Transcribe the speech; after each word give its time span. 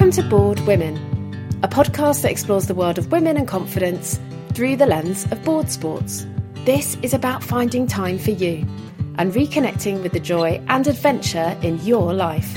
Welcome 0.00 0.22
to 0.22 0.30
Board 0.30 0.60
Women, 0.60 0.96
a 1.62 1.68
podcast 1.68 2.22
that 2.22 2.30
explores 2.30 2.66
the 2.66 2.74
world 2.74 2.96
of 2.96 3.12
women 3.12 3.36
and 3.36 3.46
confidence 3.46 4.18
through 4.54 4.76
the 4.76 4.86
lens 4.86 5.30
of 5.30 5.44
board 5.44 5.68
sports. 5.68 6.26
This 6.64 6.96
is 7.02 7.12
about 7.12 7.44
finding 7.44 7.86
time 7.86 8.18
for 8.18 8.30
you 8.30 8.66
and 9.18 9.30
reconnecting 9.34 10.02
with 10.02 10.12
the 10.12 10.18
joy 10.18 10.58
and 10.68 10.86
adventure 10.86 11.54
in 11.60 11.78
your 11.84 12.14
life. 12.14 12.50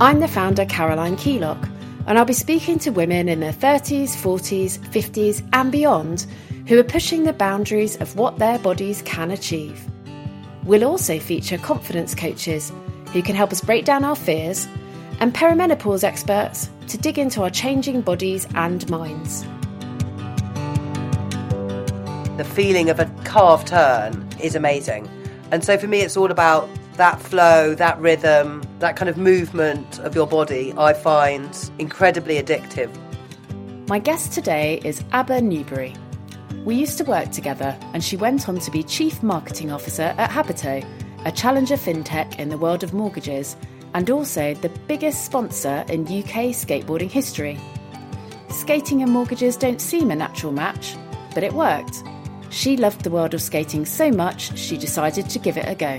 I'm 0.00 0.20
the 0.20 0.28
founder, 0.28 0.64
Caroline 0.66 1.16
Keylock, 1.16 1.68
and 2.06 2.16
I'll 2.16 2.24
be 2.24 2.32
speaking 2.32 2.78
to 2.78 2.90
women 2.90 3.28
in 3.28 3.40
their 3.40 3.52
30s, 3.52 4.10
40s, 4.10 4.78
50s, 4.78 5.48
and 5.52 5.72
beyond 5.72 6.26
who 6.68 6.78
are 6.78 6.84
pushing 6.84 7.24
the 7.24 7.32
boundaries 7.32 7.96
of 7.96 8.14
what 8.14 8.38
their 8.38 8.60
bodies 8.60 9.02
can 9.02 9.32
achieve. 9.32 9.84
We'll 10.62 10.84
also 10.84 11.18
feature 11.18 11.58
confidence 11.58 12.14
coaches 12.14 12.72
who 13.12 13.20
can 13.20 13.34
help 13.34 13.50
us 13.50 13.60
break 13.60 13.84
down 13.84 14.04
our 14.04 14.14
fears 14.14 14.68
and 15.20 15.34
perimenopause 15.34 16.02
experts 16.02 16.70
to 16.88 16.98
dig 16.98 17.18
into 17.18 17.42
our 17.42 17.50
changing 17.50 18.00
bodies 18.00 18.48
and 18.54 18.88
minds. 18.90 19.44
The 22.36 22.44
feeling 22.44 22.88
of 22.88 22.98
a 22.98 23.04
carved 23.24 23.68
turn 23.68 24.26
is 24.42 24.54
amazing. 24.54 25.08
And 25.50 25.62
so 25.62 25.76
for 25.76 25.86
me, 25.86 26.00
it's 26.00 26.16
all 26.16 26.30
about 26.30 26.68
that 26.94 27.20
flow, 27.20 27.74
that 27.74 27.98
rhythm, 28.00 28.62
that 28.78 28.96
kind 28.96 29.08
of 29.08 29.16
movement 29.16 29.98
of 30.00 30.14
your 30.14 30.26
body, 30.26 30.72
I 30.76 30.94
find 30.94 31.70
incredibly 31.78 32.42
addictive. 32.42 32.90
My 33.88 33.98
guest 33.98 34.32
today 34.32 34.80
is 34.84 35.04
Abba 35.12 35.40
Newbury. 35.42 35.94
We 36.64 36.76
used 36.76 36.98
to 36.98 37.04
work 37.04 37.30
together, 37.30 37.76
and 37.92 38.04
she 38.04 38.16
went 38.16 38.48
on 38.48 38.58
to 38.60 38.70
be 38.70 38.82
Chief 38.82 39.22
Marketing 39.22 39.72
Officer 39.72 40.14
at 40.16 40.30
Habito, 40.30 40.86
a 41.24 41.32
challenger 41.32 41.76
fintech 41.76 42.38
in 42.38 42.50
the 42.50 42.58
world 42.58 42.82
of 42.82 42.94
mortgages, 42.94 43.56
and 43.94 44.10
also 44.10 44.54
the 44.54 44.68
biggest 44.86 45.24
sponsor 45.24 45.84
in 45.88 46.02
UK 46.02 46.52
skateboarding 46.54 47.10
history. 47.10 47.58
Skating 48.48 49.02
and 49.02 49.12
mortgages 49.12 49.56
don't 49.56 49.80
seem 49.80 50.10
a 50.10 50.16
natural 50.16 50.52
match, 50.52 50.96
but 51.34 51.42
it 51.42 51.52
worked. 51.52 52.02
She 52.50 52.76
loved 52.76 53.04
the 53.04 53.10
world 53.10 53.34
of 53.34 53.42
skating 53.42 53.84
so 53.86 54.10
much, 54.10 54.58
she 54.58 54.76
decided 54.76 55.30
to 55.30 55.38
give 55.38 55.56
it 55.56 55.66
a 55.68 55.74
go. 55.74 55.98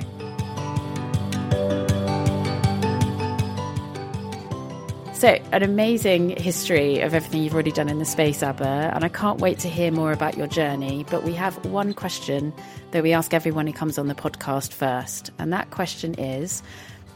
So, 5.21 5.37
an 5.51 5.61
amazing 5.61 6.31
history 6.31 6.99
of 7.01 7.13
everything 7.13 7.43
you've 7.43 7.53
already 7.53 7.71
done 7.71 7.89
in 7.89 7.99
the 7.99 8.05
space, 8.05 8.41
Abba, 8.41 8.91
and 8.95 9.03
I 9.03 9.07
can't 9.07 9.39
wait 9.39 9.59
to 9.59 9.69
hear 9.69 9.91
more 9.91 10.11
about 10.11 10.35
your 10.35 10.47
journey. 10.47 11.05
But 11.11 11.23
we 11.23 11.33
have 11.33 11.63
one 11.63 11.93
question 11.93 12.51
that 12.89 13.03
we 13.03 13.13
ask 13.13 13.31
everyone 13.31 13.67
who 13.67 13.73
comes 13.73 13.99
on 13.99 14.07
the 14.07 14.15
podcast 14.15 14.73
first, 14.73 15.29
and 15.37 15.53
that 15.53 15.69
question 15.69 16.15
is 16.15 16.63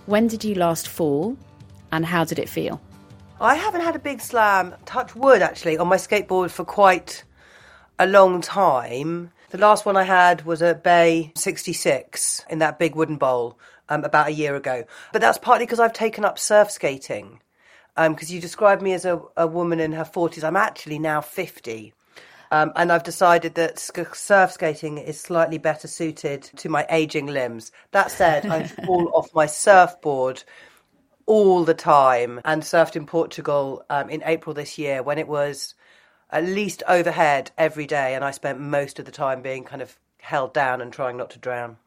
When 0.06 0.28
did 0.28 0.44
you 0.44 0.54
last 0.54 0.88
fall, 0.88 1.36
and 1.92 2.06
how 2.06 2.26
did 2.26 2.38
it 2.38 2.48
feel? 2.48 2.80
I 3.42 3.56
haven't 3.56 3.82
had 3.82 3.96
a 3.96 4.00
big 4.00 4.22
slam, 4.22 4.76
touch 4.86 5.16
wood 5.16 5.42
actually, 5.42 5.80
on 5.80 5.88
my 5.88 5.98
skateboard 5.98 6.52
for 6.52 6.64
quite 6.64 7.24
a 7.98 8.06
long 8.06 8.42
time. 8.42 9.32
The 9.50 9.58
last 9.58 9.84
one 9.84 9.98
I 9.98 10.04
had 10.04 10.46
was 10.46 10.62
at 10.62 10.84
Bay 10.84 11.32
66 11.36 12.46
in 12.52 12.60
that 12.60 12.78
big 12.78 12.96
wooden 12.96 13.18
bowl 13.18 13.58
um, 13.90 14.04
about 14.04 14.28
a 14.28 14.34
year 14.34 14.56
ago. 14.56 14.84
But 15.12 15.22
that's 15.22 15.40
partly 15.40 15.66
because 15.66 15.80
I've 15.80 15.94
taken 15.94 16.24
up 16.24 16.38
surf 16.38 16.70
skating 16.70 17.40
because 17.96 18.30
um, 18.30 18.36
you 18.36 18.40
described 18.40 18.84
me 18.84 18.94
as 18.94 19.06
a, 19.06 19.22
a, 19.38 19.48
woman 19.48 19.80
in 19.80 19.94
her 19.94 20.04
40s. 20.04 20.44
I'm 20.44 20.58
actually 20.58 21.00
now 21.00 21.22
50. 21.22 21.94
Um, 22.52 22.72
and 22.76 22.92
I've 22.92 23.04
decided 23.04 23.56
that 23.56 23.80
surf 23.80 24.52
skating 24.52 24.98
is 24.98 25.20
slightly 25.20 25.58
better 25.58 25.88
suited 25.88 26.44
to 26.44 26.70
my 26.70 26.86
aging 26.90 27.28
limbs. 27.28 27.72
That 27.92 28.12
said, 28.12 28.46
I 28.46 28.68
fall 28.86 29.12
off 29.14 29.34
my 29.34 29.46
surfboard 29.46 30.44
all 31.26 31.64
the 31.64 31.74
time 31.74 32.40
and 32.46 32.62
surfed 32.62 32.96
in 32.96 33.06
Portugal 33.06 33.84
um, 33.90 34.10
in 34.10 34.22
April 34.26 34.54
this 34.54 34.78
year 34.78 35.02
when 35.02 35.18
it 35.18 35.28
was 35.28 35.74
at 36.30 36.44
least 36.44 36.84
overhead 36.88 37.52
every 37.58 37.88
day. 37.88 38.16
And 38.16 38.24
I 38.24 38.32
spent 38.32 38.60
most 38.60 39.00
of 39.00 39.06
the 39.06 39.12
time 39.12 39.42
being 39.42 39.64
kind 39.64 39.82
of 39.82 39.98
held 40.20 40.54
down 40.54 40.82
and 40.82 40.92
trying 40.92 41.18
not 41.18 41.30
to 41.32 41.40
drown. 41.40 41.78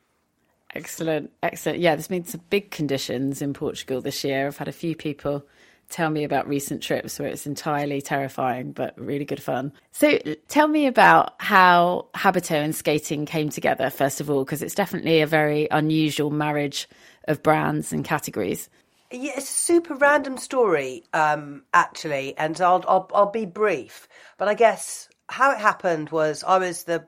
Excellent, 0.75 1.31
excellent. 1.43 1.79
Yeah, 1.79 1.95
there's 1.95 2.09
been 2.09 2.25
some 2.25 2.43
big 2.51 2.71
conditions 2.71 3.41
in 3.41 3.55
Portugal 3.55 4.01
this 4.01 4.23
year. 4.23 4.47
I've 4.47 4.59
had 4.59 4.69
a 4.69 4.73
few 4.73 4.95
people 4.95 5.45
tell 5.91 6.11
me 6.11 6.25
about 6.25 6.47
recent 6.47 6.83
trips 6.83 7.19
where 7.19 7.29
it's 7.29 7.47
entirely 7.47 8.01
terrifying 8.01 8.73
but 8.73 8.99
really 8.99 9.25
good 9.25 9.43
fun. 9.43 9.73
So 9.93 10.19
tell 10.49 10.69
me 10.69 10.87
about 10.87 11.35
how 11.39 12.09
Habito 12.15 12.53
and 12.53 12.75
skating 12.75 13.27
came 13.27 13.49
together 13.49 13.91
first 13.91 14.21
of 14.21 14.31
all 14.31 14.45
because 14.45 14.63
it's 14.63 14.75
definitely 14.75 15.21
a 15.21 15.27
very 15.27 15.69
unusual 15.71 16.31
marriage 16.31 16.89
of 17.27 17.43
brands 17.43 17.93
and 17.93 18.05
categories. 18.05 18.69
Yeah, 19.11 19.33
it's 19.37 19.49
a 19.49 19.53
super 19.53 19.95
random 19.95 20.37
story, 20.37 21.03
um, 21.15 21.63
actually, 21.73 22.37
and 22.37 22.61
I'll, 22.61 22.85
I'll 22.87 23.11
I'll 23.15 23.31
be 23.31 23.47
brief. 23.47 24.07
But 24.37 24.49
I 24.49 24.55
guess 24.55 25.09
how 25.31 25.51
it 25.53 25.59
happened 25.59 26.11
was 26.11 26.45
I 26.45 26.59
was 26.59 26.85
the 26.85 27.07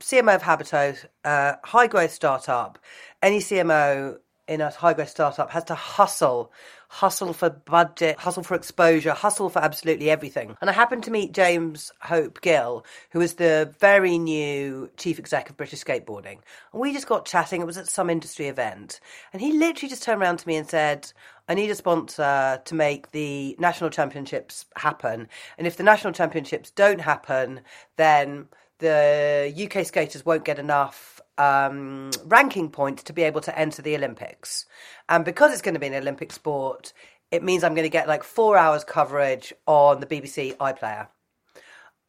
CMO 0.00 0.34
of 0.34 0.42
Habito, 0.42 0.96
uh, 1.24 1.54
high 1.62 1.86
growth 1.86 2.12
startup. 2.12 2.78
Any 3.22 3.38
CMO 3.38 4.16
in 4.48 4.60
a 4.60 4.70
high 4.70 4.94
growth 4.94 5.10
startup 5.10 5.50
has 5.50 5.64
to 5.64 5.74
hustle 5.76 6.52
hustle 6.88 7.32
for 7.32 7.50
budget, 7.50 8.18
hustle 8.18 8.42
for 8.42 8.54
exposure, 8.54 9.12
hustle 9.12 9.50
for 9.50 9.60
absolutely 9.60 10.10
everything. 10.10 10.56
And 10.60 10.68
I 10.68 10.72
happened 10.72 11.04
to 11.04 11.10
meet 11.10 11.32
James 11.32 11.92
Hope 12.00 12.40
Gill, 12.40 12.84
who 13.10 13.20
is 13.20 13.34
the 13.34 13.72
very 13.78 14.18
new 14.18 14.90
chief 14.96 15.18
exec 15.18 15.50
of 15.50 15.56
British 15.56 15.84
Skateboarding. 15.84 16.38
And 16.72 16.80
we 16.80 16.92
just 16.92 17.06
got 17.06 17.26
chatting. 17.26 17.60
It 17.60 17.66
was 17.66 17.78
at 17.78 17.88
some 17.88 18.10
industry 18.10 18.48
event. 18.48 19.00
And 19.32 19.42
he 19.42 19.52
literally 19.52 19.90
just 19.90 20.02
turned 20.02 20.20
around 20.20 20.38
to 20.38 20.48
me 20.48 20.56
and 20.56 20.68
said, 20.68 21.12
I 21.48 21.54
need 21.54 21.70
a 21.70 21.74
sponsor 21.74 22.60
to 22.64 22.74
make 22.74 23.12
the 23.12 23.54
national 23.58 23.90
championships 23.90 24.66
happen. 24.76 25.28
And 25.56 25.66
if 25.66 25.76
the 25.76 25.82
national 25.82 26.14
championships 26.14 26.70
don't 26.70 27.00
happen, 27.00 27.60
then 27.96 28.48
the 28.78 29.52
UK 29.56 29.84
skaters 29.86 30.24
won't 30.24 30.44
get 30.44 30.58
enough 30.58 31.20
um, 31.38 32.10
ranking 32.26 32.68
points 32.70 33.04
to 33.04 33.12
be 33.12 33.22
able 33.22 33.40
to 33.42 33.58
enter 33.58 33.80
the 33.80 33.94
Olympics. 33.94 34.66
And 35.08 35.24
because 35.24 35.52
it's 35.52 35.62
going 35.62 35.74
to 35.74 35.80
be 35.80 35.86
an 35.86 35.94
Olympic 35.94 36.32
sport, 36.32 36.92
it 37.30 37.42
means 37.42 37.64
I'm 37.64 37.74
going 37.74 37.84
to 37.84 37.90
get 37.90 38.08
like 38.08 38.24
four 38.24 38.56
hours 38.58 38.84
coverage 38.84 39.52
on 39.66 40.00
the 40.00 40.06
BBC 40.06 40.56
iPlayer. 40.56 41.08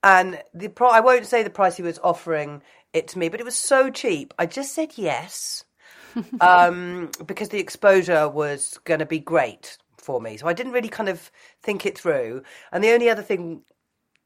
And 0.04 0.42
the 0.54 0.70
pro- 0.70 0.90
I 0.90 1.02
won't 1.02 1.26
say 1.26 1.44
the 1.44 1.50
price 1.50 1.76
he 1.76 1.84
was 1.84 2.00
offering 2.04 2.62
it 2.94 3.10
to 3.10 3.20
me, 3.20 3.30
but 3.30 3.40
it 3.40 3.46
was 3.46 3.56
so 3.56 3.90
cheap. 3.90 4.34
I 4.40 4.46
just 4.46 4.74
said 4.74 4.94
yes 4.96 5.66
um, 6.42 7.12
because 7.26 7.50
the 7.50 7.60
exposure 7.60 8.28
was 8.28 8.80
going 8.86 9.00
to 9.00 9.06
be 9.06 9.20
great 9.20 9.78
for 9.98 10.22
me. 10.22 10.38
So 10.38 10.48
I 10.48 10.54
didn't 10.54 10.72
really 10.72 10.90
kind 10.90 11.10
of 11.10 11.30
think 11.62 11.86
it 11.86 11.98
through. 11.98 12.44
And 12.72 12.84
the 12.84 12.92
only 12.92 13.10
other 13.10 13.22
thing 13.22 13.62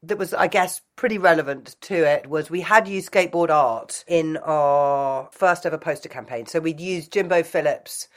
that 0.08 0.18
was, 0.18 0.34
I 0.34 0.46
guess, 0.46 0.80
pretty 0.96 1.18
relevant 1.18 1.76
to 1.82 1.94
it 1.94 2.28
was 2.28 2.50
we 2.50 2.60
had 2.60 2.88
used 2.88 3.10
skateboard 3.10 3.50
art 3.50 4.04
in 4.06 4.36
our 4.38 5.28
first 5.32 5.66
ever 5.66 5.78
poster 5.78 6.08
campaign. 6.08 6.46
So 6.46 6.60
we'd 6.60 6.80
used 6.80 7.12
Jimbo 7.12 7.42
Phillips, 7.42 8.08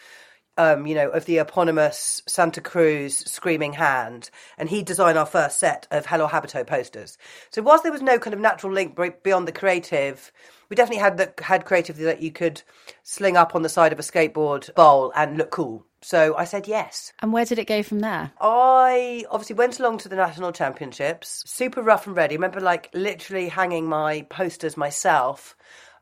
um, 0.57 0.87
you 0.87 0.95
know, 0.95 1.09
of 1.09 1.25
the 1.25 1.37
eponymous 1.37 2.21
Santa 2.27 2.61
Cruz 2.61 3.17
Screaming 3.17 3.73
Hand, 3.73 4.29
and 4.57 4.69
he 4.69 4.83
designed 4.83 5.17
our 5.17 5.25
first 5.25 5.59
set 5.59 5.87
of 5.91 6.05
Hello 6.05 6.27
Habito 6.27 6.65
posters. 6.65 7.17
So 7.51 7.61
whilst 7.61 7.83
there 7.83 7.91
was 7.91 8.01
no 8.01 8.17
kind 8.19 8.33
of 8.33 8.39
natural 8.39 8.73
link 8.73 8.97
beyond 9.23 9.47
the 9.47 9.51
creative, 9.51 10.31
we 10.69 10.75
definitely 10.75 11.01
had 11.01 11.17
the, 11.17 11.33
had 11.43 11.65
creative 11.65 11.97
that 11.97 12.21
you 12.21 12.31
could 12.31 12.61
sling 13.03 13.37
up 13.37 13.55
on 13.55 13.61
the 13.61 13.69
side 13.69 13.93
of 13.93 13.99
a 13.99 14.03
skateboard 14.03 14.73
bowl 14.75 15.11
and 15.15 15.37
look 15.37 15.51
cool. 15.51 15.85
So 16.01 16.35
I 16.37 16.45
said 16.45 16.67
yes. 16.67 17.11
And 17.21 17.33
where 17.33 17.45
did 17.45 17.59
it 17.59 17.65
go 17.65 17.81
from 17.81 17.99
there? 17.99 18.31
I 18.39 19.25
obviously 19.31 19.55
went 19.55 19.79
along 19.79 19.97
to 19.99 20.09
the 20.09 20.15
national 20.15 20.51
championships, 20.51 21.43
super 21.45 21.81
rough 21.81 22.05
and 22.05 22.15
ready. 22.15 22.35
I 22.35 22.37
remember 22.37 22.59
like 22.59 22.89
literally 22.93 23.49
hanging 23.49 23.87
my 23.87 24.21
posters 24.29 24.77
myself. 24.77 25.55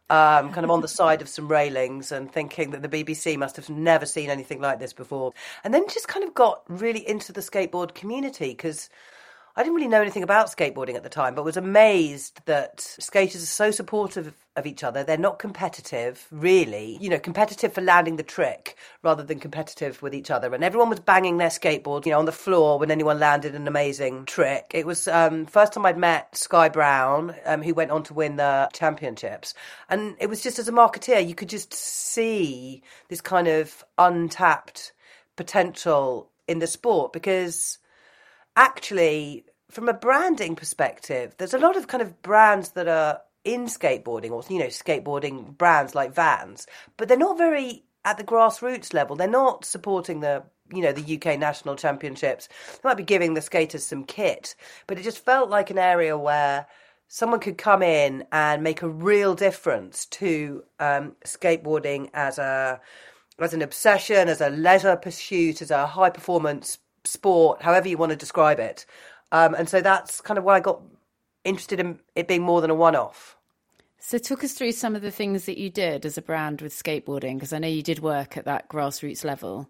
Um, 0.08 0.52
kind 0.54 0.64
of 0.64 0.70
on 0.70 0.82
the 0.82 0.88
side 1.00 1.24
of 1.24 1.30
some 1.30 1.48
railings 1.48 2.12
and 2.12 2.32
thinking 2.32 2.70
that 2.72 2.84
the 2.84 2.90
BBC 2.90 3.38
must 3.38 3.56
have 3.56 3.72
never 3.72 4.06
seen 4.06 4.30
anything 4.30 4.62
like 4.62 4.78
this 4.78 4.94
before. 4.94 5.34
And 5.64 5.74
then 5.74 5.88
just 5.88 6.08
kind 6.08 6.24
of 6.24 6.36
got 6.36 6.62
really 6.68 7.08
into 7.08 7.32
the 7.32 7.42
skateboard 7.42 7.96
community 7.96 8.50
because 8.50 8.90
I 9.58 9.64
didn't 9.64 9.76
really 9.76 9.88
know 9.88 10.02
anything 10.02 10.24
about 10.24 10.48
skateboarding 10.48 10.96
at 10.96 11.04
the 11.04 11.10
time, 11.10 11.34
but 11.34 11.46
was 11.46 11.56
amazed 11.56 12.42
that 12.44 12.82
skaters 12.82 13.42
are 13.42 13.46
so 13.46 13.72
supportive 13.72 14.34
of 14.58 14.66
each 14.66 14.84
other. 14.84 15.02
They're 15.02 15.18
not 15.18 15.40
competitive, 15.40 16.28
really. 16.30 16.98
You 17.00 17.10
know, 17.10 17.20
competitive 17.20 17.72
for 17.72 17.80
landing 17.80 18.18
the 18.18 18.24
trick 18.24 18.76
rather 19.02 19.24
than 19.24 19.40
competitive 19.40 20.02
with 20.02 20.14
each 20.14 20.30
other. 20.30 20.54
And 20.54 20.62
everyone 20.62 20.90
was 20.90 21.00
banging 21.00 21.38
their 21.38 21.48
skateboard, 21.48 22.06
you 22.06 22.12
know, 22.12 22.20
on 22.20 22.26
the 22.26 22.34
floor 22.34 22.78
when 22.78 22.92
anyone 22.92 23.18
landed 23.18 23.56
an 23.56 23.66
amazing 23.66 24.26
trick. 24.26 24.72
It 24.74 24.86
was 24.86 25.08
um, 25.08 25.46
first 25.46 25.72
time 25.72 25.86
I'd 25.86 25.98
met 25.98 26.36
Sky 26.36 26.68
Brown, 26.68 27.34
um, 27.46 27.64
who 27.64 27.74
went 27.74 27.92
on 27.92 28.04
to 28.04 28.14
win 28.14 28.36
the 28.36 28.70
championships. 28.74 29.54
And 29.90 30.18
it 30.20 30.28
was 30.28 30.44
just 30.44 30.60
as 30.60 30.68
a 30.68 30.74
marketeer, 30.74 31.26
you 31.26 31.34
could 31.34 31.50
just 31.50 31.74
see 31.74 32.84
this 33.08 33.22
kind 33.22 33.48
of 33.48 33.86
untapped 33.98 34.92
potential 35.38 36.30
in 36.46 36.60
the 36.60 36.68
sport 36.68 37.14
because 37.14 37.78
actually, 38.56 39.46
from 39.70 39.90
a 39.90 39.94
branding 39.94 40.56
perspective, 40.56 41.36
there's 41.38 41.54
a 41.54 41.60
lot 41.60 41.78
of 41.78 41.88
kind 41.88 42.02
of 42.02 42.22
brands 42.22 42.70
that 42.72 42.88
are 42.88 43.22
in 43.44 43.66
skateboarding 43.66 44.32
or, 44.32 44.44
you 44.50 44.60
know, 44.60 44.68
skateboarding 44.68 45.58
brands 45.58 45.96
like 45.96 46.14
Vans, 46.14 46.68
but 46.98 47.08
they're 47.08 47.18
not 47.18 47.38
very 47.38 47.84
at 48.06 48.18
the 48.18 48.24
grassroots 48.24 48.94
level. 48.94 49.16
They're 49.16 49.28
not 49.28 49.66
supporting 49.66 50.22
the 50.22 50.44
you 50.74 50.82
know 50.82 50.92
the 50.92 51.16
UK 51.16 51.38
national 51.38 51.76
championships. 51.76 52.48
They 52.48 52.90
might 52.90 52.98
be 52.98 53.04
giving 53.04 53.34
the 53.34 53.42
skaters 53.42 53.84
some 53.84 54.04
kit, 54.04 54.56
but 54.88 54.98
it 54.98 55.04
just 55.04 55.24
felt 55.24 55.50
like 55.50 55.70
an 55.70 55.78
area 55.78 56.18
where 56.18 56.68
someone 57.08 57.40
could 57.40 57.58
come 57.58 57.84
in 57.84 58.26
and 58.32 58.64
make 58.64 58.82
a 58.82 58.90
real 58.90 59.36
difference 59.36 60.06
to 60.08 60.64
um, 60.80 61.16
skateboarding 61.26 62.10
as 62.14 62.40
a 62.40 62.80
as 63.40 63.54
an 63.54 63.62
obsession, 63.62 64.30
as 64.30 64.42
a 64.42 64.50
leisure 64.50 64.96
pursuit, 64.96 65.62
as 65.62 65.72
a 65.72 65.86
high 65.86 66.10
performance 66.10 66.78
sport, 67.08 67.62
however 67.62 67.88
you 67.88 67.98
want 67.98 68.12
to 68.12 68.16
describe 68.16 68.60
it. 68.60 68.86
Um, 69.32 69.54
and 69.56 69.68
so 69.68 69.82
that's 69.82 70.22
kind 70.22 70.38
of 70.38 70.44
why 70.44 70.56
I 70.56 70.60
got 70.60 70.82
interested 71.44 71.80
in 71.80 72.00
it 72.16 72.28
being 72.28 72.42
more 72.42 72.62
than 72.62 72.70
a 72.72 72.76
one 72.76 72.96
off. 72.96 73.38
So, 74.00 74.20
talk 74.20 74.44
us 74.44 74.54
through 74.54 74.74
some 74.74 74.96
of 74.96 75.02
the 75.02 75.10
things 75.10 75.46
that 75.46 75.58
you 75.58 75.72
did 75.72 76.06
as 76.06 76.16
a 76.16 76.22
brand 76.22 76.62
with 76.62 76.74
skateboarding, 76.74 77.36
because 77.36 77.52
I 77.52 77.58
know 77.58 77.68
you 77.68 77.82
did 77.82 78.00
work 78.00 78.38
at 78.38 78.46
that 78.46 78.70
grassroots 78.70 79.24
level. 79.24 79.68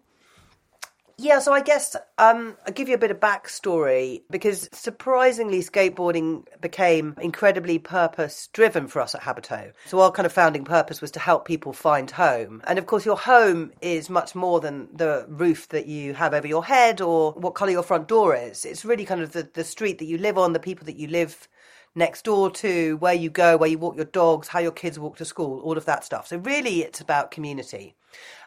Yeah, 1.18 1.38
so 1.38 1.54
I 1.54 1.62
guess 1.62 1.96
um, 2.18 2.58
I'll 2.66 2.74
give 2.74 2.90
you 2.90 2.94
a 2.94 2.98
bit 2.98 3.10
of 3.10 3.20
backstory 3.20 4.20
because 4.30 4.68
surprisingly, 4.72 5.60
skateboarding 5.60 6.44
became 6.60 7.14
incredibly 7.18 7.78
purpose 7.78 8.50
driven 8.52 8.86
for 8.86 9.00
us 9.00 9.14
at 9.14 9.22
Habito. 9.22 9.72
So, 9.86 10.00
our 10.00 10.10
kind 10.12 10.26
of 10.26 10.32
founding 10.32 10.64
purpose 10.64 11.00
was 11.00 11.10
to 11.12 11.18
help 11.18 11.46
people 11.46 11.72
find 11.72 12.10
home. 12.10 12.60
And 12.66 12.78
of 12.78 12.84
course, 12.84 13.06
your 13.06 13.16
home 13.16 13.72
is 13.80 14.10
much 14.10 14.34
more 14.34 14.60
than 14.60 14.94
the 14.94 15.24
roof 15.26 15.68
that 15.70 15.86
you 15.86 16.12
have 16.12 16.34
over 16.34 16.46
your 16.46 16.66
head 16.66 17.00
or 17.00 17.32
what 17.32 17.54
colour 17.54 17.70
your 17.70 17.82
front 17.82 18.08
door 18.08 18.36
is. 18.36 18.66
It's 18.66 18.84
really 18.84 19.06
kind 19.06 19.22
of 19.22 19.32
the, 19.32 19.48
the 19.54 19.64
street 19.64 19.98
that 20.00 20.04
you 20.04 20.18
live 20.18 20.36
on, 20.36 20.52
the 20.52 20.60
people 20.60 20.84
that 20.84 20.96
you 20.96 21.08
live 21.08 21.48
next 21.94 22.26
door 22.26 22.50
to, 22.50 22.98
where 22.98 23.14
you 23.14 23.30
go, 23.30 23.56
where 23.56 23.70
you 23.70 23.78
walk 23.78 23.96
your 23.96 24.04
dogs, 24.04 24.48
how 24.48 24.58
your 24.58 24.70
kids 24.70 24.98
walk 24.98 25.16
to 25.16 25.24
school, 25.24 25.60
all 25.60 25.78
of 25.78 25.86
that 25.86 26.04
stuff. 26.04 26.26
So, 26.26 26.36
really, 26.36 26.82
it's 26.82 27.00
about 27.00 27.30
community. 27.30 27.94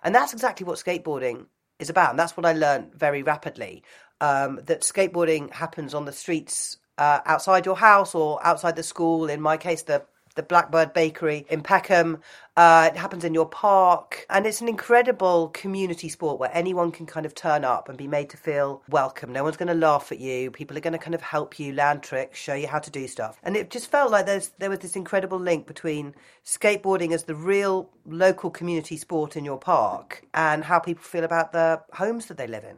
And 0.04 0.14
that's 0.14 0.34
exactly 0.34 0.68
what 0.68 0.78
skateboarding 0.78 1.48
is 1.80 1.90
about. 1.90 2.12
And 2.12 2.20
that's 2.20 2.38
what 2.38 2.46
I 2.46 2.54
learned 2.54 2.94
very 2.94 3.24
rapidly 3.24 3.84
um, 4.22 4.60
that 4.66 4.82
skateboarding 4.82 5.52
happens 5.52 5.94
on 5.94 6.06
the 6.06 6.12
streets 6.12 6.78
uh, 6.98 7.22
outside 7.26 7.66
your 7.66 7.78
house 7.78 8.14
or 8.14 8.46
outside 8.46 8.76
the 8.76 8.84
school. 8.84 9.30
In 9.30 9.42
my 9.42 9.58
case, 9.58 9.84
the 9.84 10.04
the 10.36 10.44
Blackbird 10.44 10.94
Bakery 10.94 11.46
in 11.50 11.62
Peckham. 11.62 12.22
Uh, 12.56 12.90
it 12.92 12.98
happens 12.98 13.24
in 13.24 13.34
your 13.34 13.48
park, 13.48 14.26
and 14.30 14.46
it's 14.46 14.62
an 14.62 14.68
incredible 14.68 15.50
community 15.50 16.10
sport 16.10 16.40
where 16.40 16.52
anyone 16.54 16.92
can 16.92 17.06
kind 17.06 17.26
of 17.26 17.34
turn 17.34 17.64
up 17.64 17.90
and 17.90 17.98
be 17.98 18.08
made 18.08 18.30
to 18.30 18.38
feel 18.38 18.82
welcome. 18.90 19.32
No 19.32 19.44
one's 19.44 19.58
going 19.58 19.68
to 19.68 19.74
laugh 19.74 20.12
at 20.12 20.20
you. 20.20 20.52
People 20.52 20.78
are 20.78 20.82
going 20.82 20.94
to 20.94 21.00
kind 21.00 21.16
of 21.16 21.22
help 21.22 21.60
you 21.60 21.74
land 21.74 22.04
tricks, 22.04 22.38
show 22.38 22.54
you 22.54 22.68
how 22.68 22.80
to 22.80 22.92
do 22.92 23.08
stuff, 23.08 23.40
and 23.44 23.56
it 23.56 23.70
just 23.70 23.90
felt 23.90 24.12
like 24.12 24.26
there's 24.26 24.50
there 24.60 24.70
was 24.70 24.80
this 24.80 24.96
incredible 24.96 25.40
link 25.40 25.68
between 25.68 26.14
skateboarding 26.46 27.14
as 27.14 27.24
the 27.24 27.36
real 27.36 27.90
local 28.06 28.50
community 28.50 28.98
sport 28.98 29.38
in 29.38 29.46
your 29.46 29.58
park 29.58 30.24
and 30.34 30.64
how 30.64 30.80
people 30.80 31.04
feel 31.04 31.24
about 31.24 31.54
the 31.54 31.82
homes 31.94 32.26
that 32.28 32.38
they 32.38 32.48
live 32.48 32.64
in. 32.64 32.78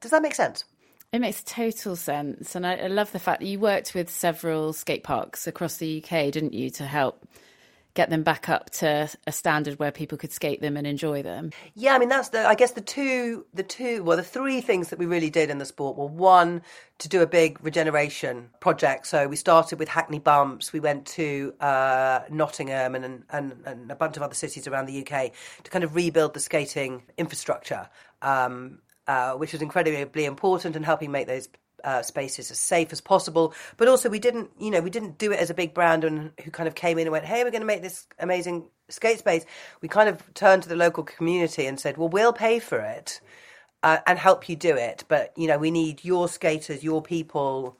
Does 0.00 0.10
that 0.10 0.22
make 0.22 0.34
sense? 0.34 0.64
It 1.12 1.20
makes 1.20 1.42
total 1.42 1.96
sense. 1.96 2.54
And 2.54 2.66
I, 2.66 2.76
I, 2.76 2.86
love 2.86 3.10
the 3.10 3.18
fact 3.18 3.40
that 3.40 3.46
you 3.46 3.58
worked 3.58 3.94
with 3.94 4.08
several 4.08 4.72
skate 4.72 5.02
parks 5.02 5.48
across 5.48 5.76
the 5.76 6.02
UK, 6.02 6.30
didn't 6.30 6.52
you, 6.52 6.70
to 6.70 6.84
help 6.84 7.26
get 7.94 8.10
them 8.10 8.22
back 8.22 8.48
up 8.48 8.70
to 8.70 9.10
a 9.26 9.32
standard 9.32 9.78
where 9.78 9.90
people 9.90 10.16
could 10.16 10.30
skate 10.30 10.60
them 10.60 10.76
and 10.76 10.86
enjoy 10.86 11.22
them. 11.22 11.50
Yeah, 11.74 11.94
I 11.94 11.98
mean 11.98 12.08
that's 12.08 12.28
the 12.28 12.46
I 12.46 12.54
guess 12.54 12.70
the 12.72 12.80
two 12.80 13.44
the 13.52 13.62
two 13.62 14.04
well 14.04 14.16
the 14.16 14.22
three 14.22 14.60
things 14.60 14.90
that 14.90 14.98
we 14.98 15.06
really 15.06 15.30
did 15.30 15.50
in 15.50 15.58
the 15.58 15.64
sport 15.64 15.96
were 15.96 16.06
one 16.06 16.62
to 16.98 17.08
do 17.08 17.20
a 17.20 17.26
big 17.26 17.62
regeneration 17.64 18.50
project. 18.60 19.06
So 19.06 19.26
we 19.26 19.36
started 19.36 19.78
with 19.78 19.88
Hackney 19.88 20.20
Bumps, 20.20 20.72
we 20.72 20.80
went 20.80 21.06
to 21.08 21.52
uh, 21.60 22.20
Nottingham 22.30 22.94
and, 22.94 23.24
and 23.30 23.54
and 23.64 23.90
a 23.90 23.96
bunch 23.96 24.16
of 24.16 24.22
other 24.22 24.34
cities 24.34 24.68
around 24.68 24.86
the 24.86 25.00
UK 25.00 25.32
to 25.64 25.70
kind 25.70 25.82
of 25.82 25.94
rebuild 25.94 26.34
the 26.34 26.40
skating 26.40 27.02
infrastructure. 27.18 27.88
Um, 28.22 28.78
uh, 29.10 29.32
which 29.32 29.54
is 29.54 29.60
incredibly 29.60 30.24
important 30.24 30.76
in 30.76 30.84
helping 30.84 31.10
make 31.10 31.26
those 31.26 31.48
uh, 31.82 32.00
spaces 32.00 32.48
as 32.52 32.60
safe 32.60 32.92
as 32.92 33.00
possible. 33.00 33.52
But 33.76 33.88
also, 33.88 34.08
we 34.08 34.20
didn't, 34.20 34.50
you 34.60 34.70
know, 34.70 34.80
we 34.80 34.90
didn't 34.90 35.18
do 35.18 35.32
it 35.32 35.40
as 35.40 35.50
a 35.50 35.54
big 35.54 35.74
brand 35.74 36.04
and 36.04 36.30
who 36.44 36.52
kind 36.52 36.68
of 36.68 36.76
came 36.76 36.96
in 36.96 37.08
and 37.08 37.12
went, 37.12 37.24
"Hey, 37.24 37.42
we're 37.42 37.50
going 37.50 37.62
to 37.62 37.66
make 37.66 37.82
this 37.82 38.06
amazing 38.20 38.68
skate 38.88 39.18
space." 39.18 39.44
We 39.80 39.88
kind 39.88 40.08
of 40.08 40.22
turned 40.34 40.62
to 40.62 40.68
the 40.68 40.76
local 40.76 41.02
community 41.02 41.66
and 41.66 41.80
said, 41.80 41.96
"Well, 41.96 42.08
we'll 42.08 42.32
pay 42.32 42.60
for 42.60 42.78
it 42.78 43.20
uh, 43.82 43.98
and 44.06 44.16
help 44.16 44.48
you 44.48 44.54
do 44.54 44.76
it, 44.76 45.02
but 45.08 45.32
you 45.36 45.48
know, 45.48 45.58
we 45.58 45.72
need 45.72 46.04
your 46.04 46.28
skaters, 46.28 46.84
your 46.84 47.02
people." 47.02 47.76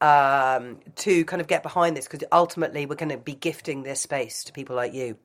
Um, 0.00 0.80
to 0.96 1.24
kind 1.24 1.40
of 1.40 1.46
get 1.46 1.62
behind 1.62 1.96
this 1.96 2.06
because 2.06 2.26
ultimately 2.30 2.84
we're 2.84 2.96
going 2.96 3.16
to 3.16 3.16
be 3.16 3.32
gifting 3.32 3.84
this 3.84 4.02
space 4.02 4.44
to 4.44 4.52
people 4.52 4.76
like 4.76 4.92
you. 4.92 5.16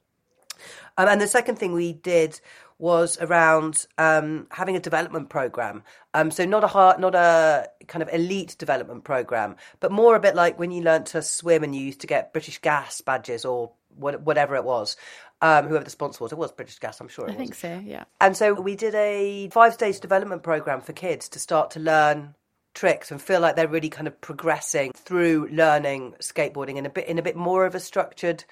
Um, 0.97 1.09
and 1.09 1.19
the 1.19 1.27
second 1.27 1.57
thing 1.57 1.73
we 1.73 1.91
did 1.91 2.39
was 2.79 3.17
around 3.19 3.85
um, 3.97 4.47
having 4.49 4.75
a 4.75 4.79
development 4.79 5.29
program. 5.29 5.83
Um, 6.13 6.31
so 6.31 6.45
not 6.45 6.63
a 6.63 6.67
hard, 6.67 6.99
not 6.99 7.13
a 7.13 7.67
kind 7.87 8.01
of 8.01 8.09
elite 8.11 8.55
development 8.57 9.03
program, 9.03 9.57
but 9.81 9.91
more 9.91 10.15
a 10.15 10.19
bit 10.19 10.33
like 10.33 10.57
when 10.57 10.71
you 10.71 10.81
learned 10.81 11.05
to 11.07 11.21
swim 11.21 11.63
and 11.63 11.75
you 11.75 11.81
used 11.81 12.01
to 12.01 12.07
get 12.07 12.33
British 12.33 12.59
Gas 12.59 13.01
badges 13.01 13.45
or 13.45 13.73
what, 13.95 14.21
whatever 14.21 14.55
it 14.55 14.63
was. 14.63 14.95
Um, 15.41 15.67
whoever 15.67 15.85
the 15.85 15.89
sponsor 15.89 16.23
was, 16.23 16.31
it 16.31 16.37
was 16.37 16.51
British 16.51 16.79
Gas, 16.79 16.99
I'm 16.99 17.07
sure. 17.07 17.25
I 17.25 17.27
was. 17.29 17.37
think 17.37 17.55
so, 17.55 17.81
yeah. 17.85 18.05
And 18.19 18.35
so 18.35 18.53
we 18.53 18.75
did 18.75 18.95
a 18.95 19.49
five 19.49 19.73
stage 19.73 19.99
development 19.99 20.43
program 20.43 20.81
for 20.81 20.93
kids 20.93 21.29
to 21.29 21.39
start 21.39 21.71
to 21.71 21.79
learn 21.79 22.35
tricks 22.73 23.11
and 23.11 23.21
feel 23.21 23.39
like 23.39 23.55
they're 23.55 23.67
really 23.67 23.89
kind 23.89 24.07
of 24.07 24.19
progressing 24.21 24.91
through 24.93 25.49
learning 25.51 26.13
skateboarding 26.19 26.75
in 26.75 26.85
a 26.85 26.89
bit 26.89 27.07
in 27.07 27.17
a 27.17 27.21
bit 27.21 27.35
more 27.35 27.65
of 27.65 27.73
a 27.73 27.79
structured 27.79 28.43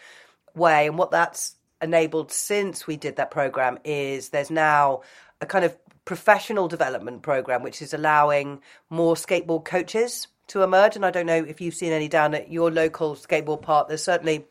way. 0.55 0.87
And 0.87 0.97
what 0.97 1.11
that's 1.11 1.56
enabled 1.81 2.31
since 2.31 2.87
we 2.87 2.97
did 2.97 3.17
that 3.17 3.31
program 3.31 3.77
is 3.83 4.29
there's 4.29 4.51
now 4.51 5.01
a 5.41 5.45
kind 5.45 5.65
of 5.65 5.77
professional 6.05 6.67
development 6.67 7.21
program 7.21 7.63
which 7.63 7.81
is 7.81 7.93
allowing 7.93 8.61
more 8.89 9.15
skateboard 9.15 9.65
coaches 9.65 10.27
to 10.47 10.63
emerge. 10.63 10.95
And 10.95 11.05
I 11.05 11.11
don't 11.11 11.25
know 11.25 11.43
if 11.43 11.61
you've 11.61 11.75
seen 11.75 11.91
any 11.91 12.07
down 12.07 12.33
at 12.33 12.51
your 12.51 12.71
local 12.71 13.15
skateboard 13.15 13.61
park. 13.61 13.87
There's 13.87 14.03
certainly 14.03 14.45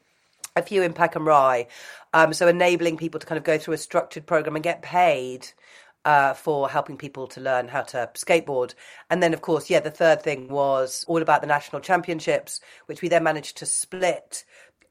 a 0.55 0.62
few 0.62 0.82
in 0.82 0.93
Peckham 0.93 1.26
Rye. 1.26 1.67
Um, 2.12 2.32
so 2.32 2.49
enabling 2.49 2.96
people 2.96 3.20
to 3.20 3.26
kind 3.26 3.38
of 3.38 3.44
go 3.44 3.58
through 3.58 3.75
a 3.75 3.79
structured 3.79 4.26
program 4.26 4.56
and 4.56 4.62
get 4.62 4.82
paid 4.82 5.49
uh, 6.06 6.34
for 6.34 6.69
helping 6.69 6.96
people 6.96 7.26
to 7.26 7.40
learn 7.40 7.67
how 7.67 7.82
to 7.82 8.08
skateboard. 8.14 8.75
And 9.11 9.20
then, 9.22 9.34
of 9.34 9.43
course, 9.43 9.69
yeah, 9.69 9.81
the 9.81 9.90
third 9.90 10.22
thing 10.22 10.49
was 10.49 11.05
all 11.08 11.20
about 11.20 11.40
the 11.40 11.49
national 11.49 11.82
championships, 11.82 12.61
which 12.87 13.02
we 13.02 13.08
then 13.08 13.25
managed 13.25 13.56
to 13.58 13.67
split 13.67 14.44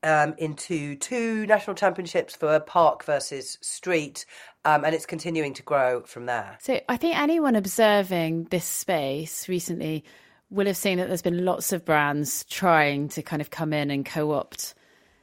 um, 0.05 0.35
into 0.37 0.95
two 0.95 1.45
national 1.47 1.75
championships 1.75 2.35
for 2.35 2.59
park 2.59 3.03
versus 3.03 3.57
street, 3.61 4.25
um, 4.63 4.85
and 4.85 4.93
it's 4.93 5.05
continuing 5.05 5.53
to 5.55 5.63
grow 5.63 6.03
from 6.03 6.27
there. 6.27 6.57
So 6.61 6.79
I 6.87 6.95
think 6.95 7.17
anyone 7.17 7.55
observing 7.55 8.45
this 8.45 8.65
space 8.65 9.49
recently 9.49 10.05
will 10.51 10.67
have 10.67 10.77
seen 10.77 10.99
that 10.99 11.07
there's 11.07 11.23
been 11.23 11.43
lots 11.43 11.73
of 11.73 11.83
brands 11.83 12.45
trying 12.45 13.09
to 13.09 13.23
kind 13.23 13.41
of 13.41 13.49
come 13.49 13.73
in 13.73 13.89
and 13.89 14.05
co-opt 14.05 14.75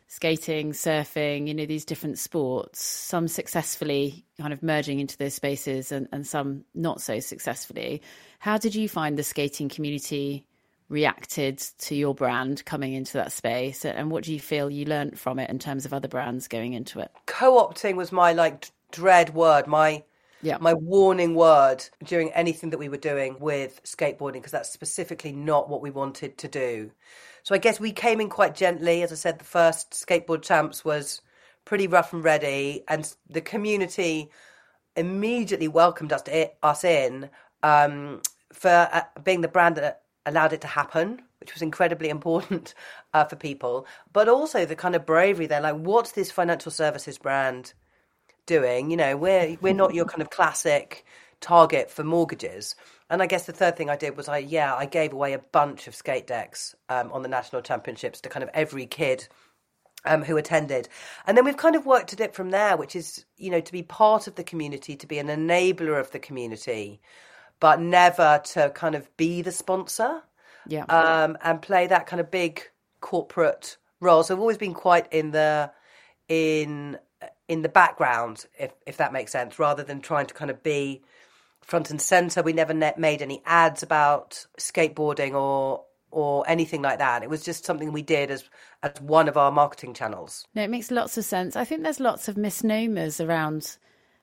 skating, 0.08 0.72
surfing, 0.72 1.48
you 1.48 1.54
know, 1.54 1.64
these 1.64 1.86
different 1.86 2.18
sports, 2.18 2.82
some 2.82 3.28
successfully 3.28 4.26
kind 4.38 4.52
of 4.52 4.62
merging 4.62 5.00
into 5.00 5.16
those 5.16 5.32
spaces 5.32 5.90
and, 5.90 6.06
and 6.12 6.26
some 6.26 6.64
not 6.74 7.00
so 7.00 7.18
successfully. 7.18 8.02
How 8.40 8.58
did 8.58 8.74
you 8.74 8.88
find 8.88 9.16
the 9.16 9.22
skating 9.22 9.70
community 9.70 10.44
reacted 10.88 11.58
to 11.78 11.94
your 11.94 12.14
brand 12.14 12.64
coming 12.64 12.92
into 12.92 13.14
that 13.14 13.32
space? 13.32 13.84
And 13.84 14.10
what 14.10 14.24
do 14.24 14.32
you 14.32 14.40
feel 14.40 14.70
you 14.70 14.84
learned 14.84 15.18
from 15.18 15.38
it 15.38 15.50
in 15.50 15.58
terms 15.58 15.84
of 15.84 15.92
other 15.92 16.08
brands 16.08 16.48
going 16.48 16.72
into 16.72 17.00
it? 17.00 17.10
Co-opting 17.26 17.96
was 17.96 18.12
my 18.12 18.32
like 18.32 18.70
dread 18.90 19.34
word 19.34 19.66
my 19.66 20.04
yeah. 20.42 20.58
my 20.60 20.74
warning 20.74 21.34
word 21.34 21.84
during 22.04 22.30
anything 22.32 22.70
that 22.70 22.78
we 22.78 22.88
were 22.88 22.96
doing 22.96 23.36
with 23.40 23.80
skateboarding 23.84 24.34
because 24.34 24.52
that's 24.52 24.70
specifically 24.70 25.32
not 25.32 25.68
what 25.68 25.80
we 25.80 25.90
wanted 25.90 26.36
to 26.38 26.48
do. 26.48 26.90
So 27.42 27.54
i 27.54 27.58
guess 27.58 27.80
we 27.80 27.92
came 27.92 28.20
in 28.20 28.28
quite 28.28 28.54
gently. 28.54 29.02
As 29.02 29.12
i 29.12 29.14
said 29.14 29.38
the 29.38 29.44
first 29.44 29.92
skateboard 29.92 30.42
champs 30.42 30.84
was 30.84 31.20
pretty 31.64 31.86
rough 31.86 32.12
and 32.12 32.24
ready 32.24 32.84
and 32.88 33.14
the 33.30 33.40
community 33.40 34.30
immediately 34.96 35.68
welcomed 35.68 36.12
us, 36.12 36.22
to, 36.22 36.50
us 36.62 36.84
in 36.84 37.30
um, 37.62 38.20
for 38.52 38.88
uh, 38.92 39.02
being 39.24 39.40
the 39.40 39.48
brand 39.48 39.76
that 39.76 40.01
allowed 40.26 40.52
it 40.52 40.60
to 40.62 40.66
happen, 40.66 41.22
which 41.40 41.54
was 41.54 41.62
incredibly 41.62 42.08
important 42.08 42.74
uh, 43.14 43.24
for 43.24 43.36
people. 43.36 43.86
But 44.12 44.28
also 44.28 44.64
the 44.64 44.76
kind 44.76 44.94
of 44.94 45.06
bravery. 45.06 45.46
They're 45.46 45.60
like, 45.60 45.76
what's 45.76 46.12
this 46.12 46.30
financial 46.30 46.70
services 46.70 47.18
brand 47.18 47.74
doing? 48.46 48.90
You 48.90 48.96
know, 48.96 49.16
we're 49.16 49.56
we're 49.60 49.74
not 49.74 49.94
your 49.94 50.04
kind 50.04 50.22
of 50.22 50.30
classic 50.30 51.04
target 51.40 51.90
for 51.90 52.04
mortgages. 52.04 52.74
And 53.10 53.20
I 53.20 53.26
guess 53.26 53.44
the 53.46 53.52
third 53.52 53.76
thing 53.76 53.90
I 53.90 53.96
did 53.96 54.16
was 54.16 54.28
I 54.28 54.38
yeah 54.38 54.74
I 54.74 54.86
gave 54.86 55.12
away 55.12 55.34
a 55.34 55.38
bunch 55.38 55.86
of 55.86 55.94
skate 55.94 56.26
decks 56.26 56.74
um, 56.88 57.12
on 57.12 57.22
the 57.22 57.28
national 57.28 57.62
championships 57.62 58.20
to 58.22 58.28
kind 58.28 58.42
of 58.42 58.50
every 58.54 58.86
kid. 58.86 59.28
Um, 60.04 60.24
who 60.24 60.36
attended. 60.36 60.88
And 61.28 61.36
then 61.36 61.44
we've 61.44 61.56
kind 61.56 61.76
of 61.76 61.86
worked 61.86 62.12
at 62.12 62.18
it 62.18 62.34
from 62.34 62.50
there, 62.50 62.76
which 62.76 62.96
is, 62.96 63.24
you 63.36 63.52
know, 63.52 63.60
to 63.60 63.70
be 63.70 63.84
part 63.84 64.26
of 64.26 64.34
the 64.34 64.42
community, 64.42 64.96
to 64.96 65.06
be 65.06 65.20
an 65.20 65.28
enabler 65.28 66.00
of 66.00 66.10
the 66.10 66.18
community, 66.18 67.00
but 67.62 67.80
never 67.80 68.42
to 68.44 68.70
kind 68.70 68.96
of 68.96 69.16
be 69.16 69.40
the 69.40 69.52
sponsor. 69.52 70.20
Yeah. 70.66 70.82
Um, 70.86 71.38
and 71.42 71.62
play 71.62 71.86
that 71.86 72.08
kind 72.08 72.18
of 72.18 72.28
big 72.28 72.60
corporate 73.00 73.76
role. 74.00 74.24
So 74.24 74.34
I've 74.34 74.40
always 74.40 74.58
been 74.58 74.74
quite 74.74 75.12
in 75.12 75.30
the 75.30 75.70
in 76.28 76.98
in 77.46 77.62
the 77.62 77.68
background, 77.68 78.46
if 78.58 78.72
if 78.84 78.96
that 78.96 79.12
makes 79.12 79.30
sense, 79.30 79.60
rather 79.60 79.84
than 79.84 80.00
trying 80.00 80.26
to 80.26 80.34
kind 80.34 80.50
of 80.50 80.62
be 80.64 81.02
front 81.60 81.90
and 81.90 82.00
center. 82.00 82.42
We 82.42 82.52
never 82.52 82.74
made 82.74 83.22
any 83.22 83.42
ads 83.46 83.84
about 83.84 84.44
skateboarding 84.58 85.34
or 85.34 85.84
or 86.10 86.44
anything 86.48 86.82
like 86.82 86.98
that. 86.98 87.22
It 87.22 87.30
was 87.30 87.44
just 87.44 87.64
something 87.64 87.92
we 87.92 88.02
did 88.02 88.32
as 88.32 88.42
as 88.82 89.00
one 89.00 89.28
of 89.28 89.36
our 89.36 89.52
marketing 89.52 89.94
channels. 89.94 90.48
No, 90.52 90.64
it 90.64 90.70
makes 90.70 90.90
lots 90.90 91.16
of 91.16 91.24
sense. 91.24 91.54
I 91.54 91.64
think 91.64 91.84
there's 91.84 92.00
lots 92.00 92.26
of 92.26 92.36
misnomers 92.36 93.20
around 93.20 93.78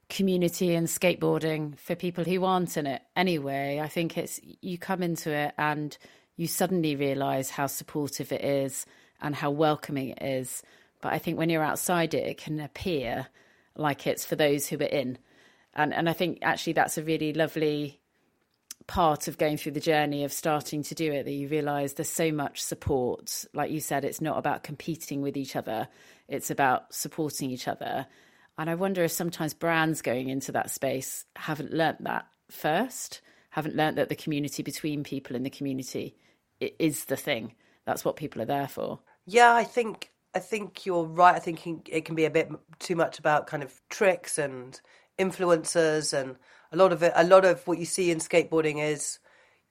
community 0.09 0.73
and 0.73 0.87
skateboarding 0.87 1.77
for 1.77 1.95
people 1.95 2.23
who 2.23 2.43
aren't 2.43 2.75
in 2.77 2.87
it 2.87 3.01
anyway. 3.15 3.79
I 3.79 3.87
think 3.87 4.17
it's 4.17 4.39
you 4.43 4.77
come 4.77 5.03
into 5.03 5.31
it 5.31 5.53
and 5.57 5.95
you 6.35 6.47
suddenly 6.47 6.95
realize 6.95 7.51
how 7.51 7.67
supportive 7.67 8.31
it 8.31 8.43
is 8.43 8.85
and 9.21 9.35
how 9.35 9.51
welcoming 9.51 10.09
it 10.09 10.21
is. 10.21 10.63
But 11.01 11.13
I 11.13 11.19
think 11.19 11.37
when 11.37 11.49
you're 11.49 11.63
outside 11.63 12.13
it, 12.13 12.25
it 12.25 12.37
can 12.37 12.59
appear 12.59 13.27
like 13.75 14.07
it's 14.07 14.25
for 14.25 14.35
those 14.35 14.67
who 14.67 14.77
are 14.77 14.83
in. 14.83 15.17
And 15.75 15.93
and 15.93 16.09
I 16.09 16.13
think 16.13 16.39
actually 16.41 16.73
that's 16.73 16.97
a 16.97 17.03
really 17.03 17.31
lovely 17.33 17.99
part 18.87 19.27
of 19.27 19.37
going 19.37 19.55
through 19.55 19.73
the 19.73 19.79
journey 19.79 20.23
of 20.23 20.33
starting 20.33 20.81
to 20.81 20.95
do 20.95 21.11
it 21.11 21.23
that 21.23 21.31
you 21.31 21.47
realize 21.47 21.93
there's 21.93 22.09
so 22.09 22.31
much 22.31 22.59
support. 22.61 23.45
Like 23.53 23.69
you 23.69 23.79
said, 23.79 24.03
it's 24.03 24.19
not 24.19 24.39
about 24.39 24.63
competing 24.63 25.21
with 25.21 25.37
each 25.37 25.55
other, 25.55 25.87
it's 26.27 26.49
about 26.49 26.93
supporting 26.93 27.51
each 27.51 27.67
other. 27.67 28.07
And 28.59 28.69
I 28.69 28.75
wonder 28.75 29.05
if 29.05 29.13
sometimes 29.13 29.53
brands 29.53 30.01
going 30.01 30.27
into 30.27 30.51
that 30.51 30.69
space 30.69 31.23
haven't 31.37 31.71
learnt 31.71 32.03
that 32.03 32.25
first, 32.51 33.21
haven't 33.51 33.77
learnt 33.77 33.95
that 33.95 34.09
the 34.09 34.17
community 34.17 34.63
between 34.63 35.01
people 35.01 35.37
in 35.37 35.43
the 35.43 35.49
community 35.49 36.17
is 36.59 37.05
the 37.05 37.15
thing. 37.15 37.53
That's 37.85 38.03
what 38.03 38.17
people 38.17 38.41
are 38.41 38.45
there 38.45 38.67
for. 38.67 38.99
Yeah, 39.25 39.55
I 39.55 39.63
think 39.63 40.11
I 40.35 40.39
think 40.39 40.85
you're 40.85 41.05
right. 41.05 41.35
I 41.35 41.39
think 41.39 41.87
it 41.89 42.03
can 42.03 42.15
be 42.15 42.25
a 42.25 42.29
bit 42.29 42.51
too 42.79 42.97
much 42.97 43.17
about 43.17 43.47
kind 43.47 43.63
of 43.63 43.79
tricks 43.89 44.37
and 44.37 44.79
influencers 45.17 46.11
and 46.11 46.35
a 46.73 46.75
lot 46.75 46.91
of 46.91 47.01
it. 47.01 47.13
A 47.15 47.23
lot 47.23 47.45
of 47.45 47.65
what 47.65 47.77
you 47.77 47.85
see 47.85 48.11
in 48.11 48.17
skateboarding 48.17 48.83
is 48.83 49.19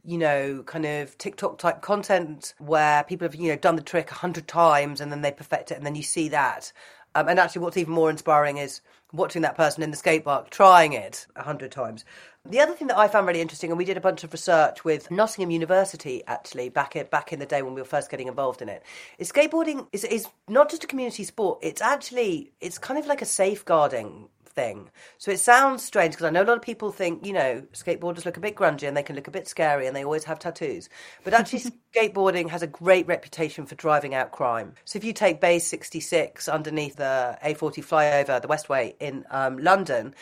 you 0.04 0.16
know, 0.16 0.62
kind 0.64 0.86
of 0.86 1.18
TikTok 1.18 1.58
type 1.58 1.82
content 1.82 2.54
where 2.58 3.04
people 3.04 3.26
have, 3.26 3.34
you 3.34 3.48
know, 3.48 3.56
done 3.56 3.76
the 3.76 3.82
trick 3.82 4.10
a 4.10 4.14
hundred 4.14 4.48
times 4.48 5.00
and 5.00 5.10
then 5.10 5.20
they 5.20 5.32
perfect 5.32 5.70
it 5.70 5.76
and 5.76 5.84
then 5.84 5.94
you 5.94 6.02
see 6.02 6.28
that. 6.30 6.72
Um, 7.14 7.28
and 7.28 7.38
actually, 7.38 7.62
what's 7.62 7.76
even 7.76 7.94
more 7.94 8.10
inspiring 8.10 8.58
is 8.58 8.80
watching 9.12 9.42
that 9.42 9.56
person 9.56 9.82
in 9.82 9.90
the 9.90 9.96
skate 9.96 10.24
park 10.24 10.50
trying 10.50 10.92
it 10.92 11.26
a 11.36 11.42
hundred 11.42 11.72
times. 11.72 12.04
The 12.44 12.60
other 12.60 12.72
thing 12.72 12.88
that 12.88 12.96
I 12.96 13.08
found 13.08 13.26
really 13.26 13.40
interesting, 13.40 13.70
and 13.70 13.78
we 13.78 13.84
did 13.84 13.96
a 13.96 14.00
bunch 14.00 14.24
of 14.24 14.32
research 14.32 14.84
with 14.84 15.10
Nottingham 15.10 15.50
University 15.50 16.22
actually 16.26 16.68
back 16.68 16.96
in, 16.96 17.06
back 17.06 17.32
in 17.32 17.40
the 17.40 17.46
day 17.46 17.62
when 17.62 17.74
we 17.74 17.80
were 17.80 17.86
first 17.86 18.10
getting 18.10 18.28
involved 18.28 18.62
in 18.62 18.68
it, 18.68 18.82
is 19.18 19.30
skateboarding 19.30 19.86
is, 19.92 20.04
is 20.04 20.26
not 20.48 20.70
just 20.70 20.84
a 20.84 20.86
community 20.86 21.24
sport. 21.24 21.58
It's 21.62 21.82
actually 21.82 22.52
it's 22.60 22.78
kind 22.78 22.98
of 22.98 23.06
like 23.06 23.22
a 23.22 23.26
safeguarding 23.26 24.28
thing. 24.58 24.90
So 25.18 25.30
it 25.30 25.38
sounds 25.38 25.84
strange 25.84 26.14
because 26.14 26.26
I 26.26 26.30
know 26.30 26.42
a 26.42 26.50
lot 26.50 26.56
of 26.56 26.62
people 26.62 26.90
think, 26.90 27.24
you 27.24 27.32
know, 27.32 27.62
skateboarders 27.72 28.24
look 28.24 28.36
a 28.36 28.40
bit 28.40 28.56
grungy 28.56 28.88
and 28.88 28.96
they 28.96 29.04
can 29.04 29.14
look 29.14 29.28
a 29.28 29.30
bit 29.30 29.46
scary 29.46 29.86
and 29.86 29.94
they 29.94 30.04
always 30.04 30.24
have 30.24 30.40
tattoos. 30.40 30.88
But 31.22 31.32
actually, 31.32 31.62
skateboarding 31.94 32.48
has 32.50 32.62
a 32.62 32.66
great 32.66 33.06
reputation 33.06 33.66
for 33.66 33.76
driving 33.76 34.16
out 34.16 34.32
crime. 34.32 34.74
So 34.84 34.96
if 34.96 35.04
you 35.04 35.12
take 35.12 35.40
Bay 35.40 35.60
66 35.60 36.48
underneath 36.48 36.96
the 36.96 37.38
A40 37.44 37.84
flyover, 37.84 38.42
the 38.42 38.48
Westway 38.48 38.94
in 38.98 39.24
um, 39.30 39.58
London, 39.58 40.12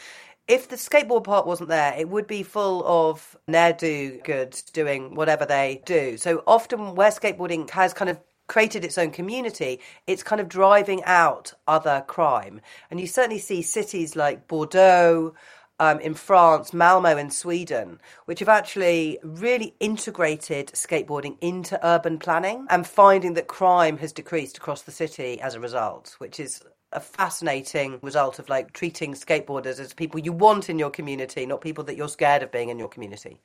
if 0.49 0.69
the 0.69 0.77
skateboard 0.77 1.25
park 1.25 1.47
wasn't 1.47 1.71
there, 1.71 1.95
it 1.99 2.09
would 2.09 2.27
be 2.27 2.43
full 2.43 2.85
of 2.87 3.37
ne'er 3.49 3.73
do 3.73 4.21
goods 4.23 4.63
doing 4.63 5.15
whatever 5.15 5.45
they 5.47 5.83
do. 5.87 6.17
So 6.19 6.45
often, 6.47 6.95
where 6.95 7.11
skateboarding 7.11 7.71
has 7.71 7.93
kind 7.95 8.11
of 8.11 8.21
created 8.47 8.85
its 8.85 8.99
own 8.99 9.11
community, 9.11 9.81
it's 10.07 10.23
kind 10.23 10.41
of 10.41 10.49
driving 10.49 11.03
out 11.05 11.53
other 11.67 12.05
crime. 12.07 12.61
And 12.91 13.01
you 13.01 13.07
certainly 13.07 13.39
see 13.39 13.63
cities 13.63 14.17
like 14.17 14.49
Bordeaux, 14.49 15.35
um, 15.79 16.01
in 16.01 16.15
France, 16.15 16.73
Malmo 16.73 17.17
in 17.17 17.31
Sweden, 17.31 18.01
which 18.25 18.41
have 18.41 18.49
actually 18.49 19.19
really 19.23 19.75
integrated 19.81 20.69
skateboarding 20.69 21.37
into 21.41 21.79
urban 21.87 22.19
planning 22.19 22.67
and 22.71 22.87
finding 22.87 23.35
that 23.35 23.47
crime 23.47 23.99
has 23.99 24.13
decreased 24.13 24.57
across 24.57 24.83
the 24.83 24.93
city 24.93 25.41
as 25.41 25.55
a 25.55 25.61
result, 25.61 26.15
which 26.19 26.41
is 26.41 26.63
a 26.93 27.01
fascinating 27.01 27.99
result 28.03 28.39
of 28.39 28.49
like 28.49 28.73
treating 28.73 29.13
skateboarders 29.13 29.79
as 29.81 29.93
people 29.93 30.21
you 30.21 30.33
want 30.33 30.71
in 30.71 30.79
your 30.79 30.91
community, 30.91 31.45
not 31.45 31.61
people 31.61 31.85
that 31.85 31.97
you're 31.97 32.09
scared 32.09 32.43
of 32.43 32.51
being 32.51 32.71
in 32.71 32.79
your 32.79 32.89
community. 32.89 33.41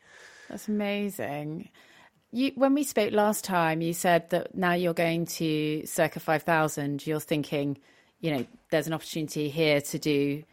That's 0.48 0.68
amazing. 0.68 1.70
You, 2.32 2.52
when 2.56 2.74
we 2.74 2.84
spoke 2.84 3.12
last 3.12 3.44
time, 3.44 3.82
you 3.82 3.94
said 3.94 4.30
that 4.30 4.56
now 4.56 4.74
you're 4.74 4.94
going 4.94 5.26
to 5.26 5.86
Circa 5.86 6.20
5000, 6.20 7.06
you're 7.06 7.20
thinking, 7.20 7.78
you 8.22 8.32
know, 8.32 8.46
there's 8.70 8.88
an 8.88 8.94
opportunity 8.94 9.50
here 9.50 9.82
to 9.82 10.00
do 10.00 10.44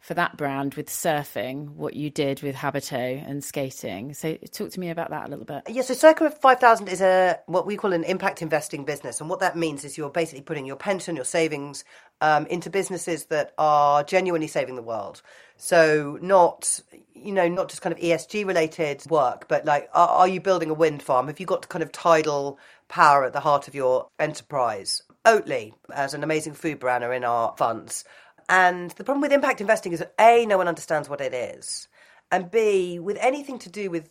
for 0.00 0.14
that 0.14 0.36
brand 0.36 0.74
with 0.74 0.88
surfing 0.88 1.70
what 1.70 1.94
you 1.94 2.08
did 2.08 2.40
with 2.42 2.54
Habito 2.54 3.28
and 3.28 3.42
skating. 3.42 4.14
So 4.14 4.36
talk 4.52 4.70
to 4.70 4.80
me 4.80 4.90
about 4.90 5.10
that 5.10 5.26
a 5.26 5.30
little 5.30 5.44
bit. 5.44 5.62
Yeah, 5.68 5.82
so 5.82 5.94
Circa 5.94 6.30
5000 6.30 6.88
is 6.88 7.00
a 7.00 7.38
what 7.46 7.66
we 7.66 7.76
call 7.76 7.92
an 7.92 8.04
impact 8.04 8.40
investing 8.40 8.84
business 8.84 9.20
and 9.20 9.28
what 9.28 9.40
that 9.40 9.56
means 9.56 9.84
is 9.84 9.98
you're 9.98 10.10
basically 10.10 10.42
putting 10.42 10.66
your 10.66 10.76
pension, 10.76 11.16
your 11.16 11.24
savings 11.24 11.84
um, 12.20 12.46
into 12.46 12.70
businesses 12.70 13.26
that 13.26 13.52
are 13.58 14.04
genuinely 14.04 14.46
saving 14.46 14.76
the 14.76 14.82
world. 14.82 15.22
So 15.56 16.18
not 16.22 16.80
you 17.14 17.32
know 17.32 17.48
not 17.48 17.68
just 17.68 17.82
kind 17.82 17.92
of 17.92 17.98
ESG 18.00 18.46
related 18.46 19.04
work, 19.10 19.48
but 19.48 19.64
like 19.64 19.88
are, 19.92 20.08
are 20.08 20.28
you 20.28 20.40
building 20.40 20.70
a 20.70 20.74
wind 20.74 21.02
farm? 21.02 21.26
Have 21.26 21.40
you 21.40 21.46
got 21.46 21.68
kind 21.68 21.82
of 21.82 21.90
tidal 21.90 22.58
power 22.88 23.24
at 23.24 23.32
the 23.32 23.40
heart 23.40 23.66
of 23.66 23.74
your 23.74 24.08
enterprise? 24.18 25.02
Oatly, 25.24 25.74
as 25.92 26.14
an 26.14 26.22
amazing 26.22 26.54
food 26.54 26.78
brand, 26.78 27.02
are 27.02 27.12
in 27.12 27.24
our 27.24 27.54
funds. 27.58 28.04
And 28.48 28.90
the 28.92 29.04
problem 29.04 29.20
with 29.20 29.32
impact 29.32 29.60
investing 29.60 29.92
is 29.92 29.98
that 29.98 30.14
A, 30.18 30.46
no 30.46 30.56
one 30.56 30.68
understands 30.68 31.08
what 31.08 31.20
it 31.20 31.34
is. 31.34 31.88
And 32.30 32.50
B, 32.50 32.98
with 32.98 33.18
anything 33.20 33.58
to 33.60 33.68
do 33.68 33.90
with 33.90 34.10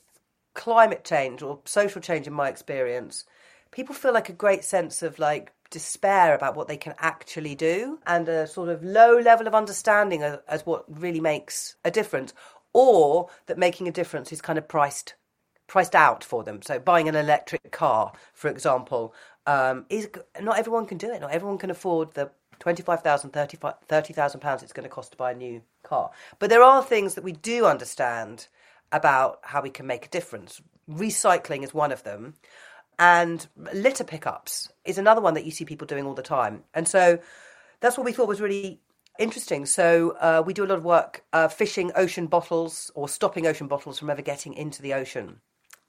climate 0.53 1.03
change 1.03 1.41
or 1.41 1.59
social 1.65 2.01
change, 2.01 2.27
in 2.27 2.33
my 2.33 2.49
experience, 2.49 3.25
people 3.71 3.95
feel 3.95 4.13
like 4.13 4.29
a 4.29 4.33
great 4.33 4.63
sense 4.63 5.01
of 5.03 5.19
like 5.19 5.53
despair 5.69 6.33
about 6.33 6.55
what 6.55 6.67
they 6.67 6.77
can 6.77 6.93
actually 6.99 7.55
do 7.55 7.99
and 8.07 8.27
a 8.29 8.47
sort 8.47 8.69
of 8.69 8.83
low 8.83 9.17
level 9.19 9.47
of 9.47 9.55
understanding 9.55 10.23
as, 10.23 10.39
as 10.47 10.65
what 10.65 10.85
really 10.87 11.19
makes 11.19 11.75
a 11.83 11.91
difference 11.91 12.33
or 12.73 13.27
that 13.47 13.57
making 13.57 13.87
a 13.87 13.91
difference 13.91 14.31
is 14.31 14.41
kind 14.41 14.57
of 14.57 14.67
priced 14.67 15.15
priced 15.67 15.95
out 15.95 16.23
for 16.23 16.43
them 16.45 16.61
so 16.61 16.79
buying 16.79 17.09
an 17.09 17.15
electric 17.15 17.71
car 17.71 18.13
for 18.33 18.47
example 18.47 19.13
um, 19.45 19.85
is 19.89 20.09
not 20.41 20.57
everyone 20.57 20.85
can 20.85 20.97
do 20.97 21.11
it 21.11 21.19
not 21.19 21.31
everyone 21.31 21.57
can 21.57 21.69
afford 21.69 22.13
the 22.13 22.31
25,000, 22.59 23.31
30,000 23.31 24.39
pounds 24.39 24.63
it's 24.63 24.73
going 24.73 24.83
to 24.83 24.89
cost 24.89 25.11
to 25.11 25.17
buy 25.17 25.31
a 25.31 25.35
new 25.35 25.61
car. 25.83 26.11
But 26.39 26.49
there 26.49 26.63
are 26.63 26.83
things 26.83 27.15
that 27.15 27.23
we 27.23 27.31
do 27.31 27.65
understand 27.65 28.47
about 28.91 29.39
how 29.43 29.61
we 29.61 29.69
can 29.69 29.85
make 29.85 30.05
a 30.05 30.09
difference. 30.09 30.61
Recycling 30.89 31.63
is 31.63 31.73
one 31.73 31.91
of 31.91 32.03
them. 32.03 32.35
And 32.99 33.45
litter 33.73 34.03
pickups 34.03 34.69
is 34.85 34.97
another 34.97 35.21
one 35.21 35.35
that 35.35 35.45
you 35.45 35.51
see 35.51 35.65
people 35.65 35.85
doing 35.85 36.05
all 36.05 36.15
the 36.15 36.23
time. 36.23 36.63
And 36.73 36.87
so 36.87 37.19
that's 37.79 37.97
what 37.97 38.05
we 38.05 38.11
thought 38.11 38.27
was 38.27 38.41
really 38.41 38.79
interesting. 39.19 39.65
So 39.65 40.15
uh, 40.19 40.43
we 40.45 40.53
do 40.53 40.63
a 40.63 40.67
lot 40.67 40.79
of 40.79 40.83
work 40.83 41.23
uh, 41.33 41.47
fishing 41.47 41.91
ocean 41.95 42.27
bottles 42.27 42.91
or 42.95 43.07
stopping 43.07 43.45
ocean 43.45 43.67
bottles 43.67 43.99
from 43.99 44.09
ever 44.09 44.21
getting 44.21 44.53
into 44.53 44.81
the 44.81 44.93
ocean. 44.93 45.41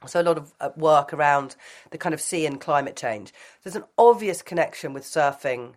So 0.06 0.20
a 0.20 0.22
lot 0.22 0.38
of 0.38 0.52
uh, 0.60 0.70
work 0.76 1.12
around 1.12 1.56
the 1.90 1.98
kind 1.98 2.14
of 2.14 2.20
sea 2.20 2.46
and 2.46 2.60
climate 2.60 2.94
change. 2.94 3.32
There's 3.62 3.76
an 3.76 3.84
obvious 3.96 4.42
connection 4.42 4.92
with 4.92 5.02
surfing 5.02 5.74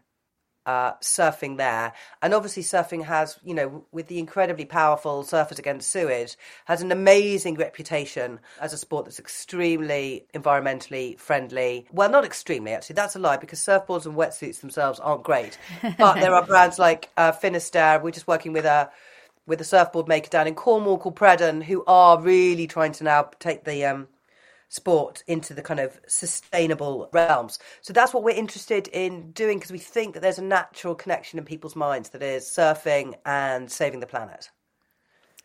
uh, 0.65 0.94
surfing 1.01 1.58
there. 1.58 1.94
And 2.22 2.34
obviously, 2.34 2.63
surfing 2.63 3.03
has, 3.06 3.39
you 3.44 3.53
know, 3.53 3.86
with 3.91 4.08
the 4.08 4.20
incredibly 4.20 4.65
powerful 4.65 5.24
Surfers 5.24 5.60
Against 5.60 5.89
Sewage, 5.89 6.38
has 6.65 6.82
an 6.82 6.91
amazing 6.91 7.56
reputation 7.56 8.39
as 8.60 8.74
a 8.74 8.77
sport 8.77 9.06
that's 9.06 9.20
extremely 9.20 10.25
environmentally 10.34 11.18
friendly. 11.20 11.88
Well, 11.91 12.10
not 12.10 12.25
extremely, 12.25 12.74
actually. 12.74 12.96
That's 12.96 13.15
a 13.15 13.20
lie 13.20 13.38
because 13.38 13.60
surfboards 13.60 14.06
and 14.06 14.15
wetsuits 14.15 14.62
themselves 14.62 15.00
aren't 15.00 15.24
great. 15.24 15.58
But 15.98 16.20
there 16.20 16.34
are 16.34 16.46
brands 16.46 16.77
like 16.80 17.10
uh, 17.18 17.32
Finisterre. 17.32 18.00
We're 18.00 18.12
just 18.12 18.27
working 18.27 18.53
with 18.53 18.65
a 18.65 18.91
with 19.48 19.60
a 19.60 19.65
surfboard 19.65 20.08
maker 20.08 20.30
down 20.30 20.48
in 20.48 20.53
Cornwall 20.53 21.00
called 21.00 21.15
Predon, 21.15 21.63
who 21.63 21.84
are 21.86 22.22
really 22.22 22.68
trying 22.68 22.91
to 22.94 23.03
now 23.03 23.30
take 23.39 23.63
the 23.63 23.84
um, 23.86 24.08
sport 24.72 25.22
into 25.28 25.54
the 25.54 25.62
kind 25.62 25.82
of 25.82 26.00
sustainable 26.08 27.10
realms. 27.12 27.60
So 27.82 27.92
that's 27.92 28.13
what 28.13 28.24
we're 28.24 28.38
interested 28.38 28.88
in 28.88 29.32
doing 29.34 29.60
because 29.60 29.72
we 29.72 29.78
think 29.78 30.13
that 30.13 30.22
there's 30.22 30.40
a 30.40 30.44
natural 30.44 30.96
connection 30.96 31.38
in 31.38 31.44
people's 31.44 31.75
minds 31.75 32.12
that 32.12 32.24
is 32.24 32.46
surfing 32.46 33.16
and 33.25 33.70
saving 33.70 34.00
the 34.00 34.08
planet. 34.08 34.50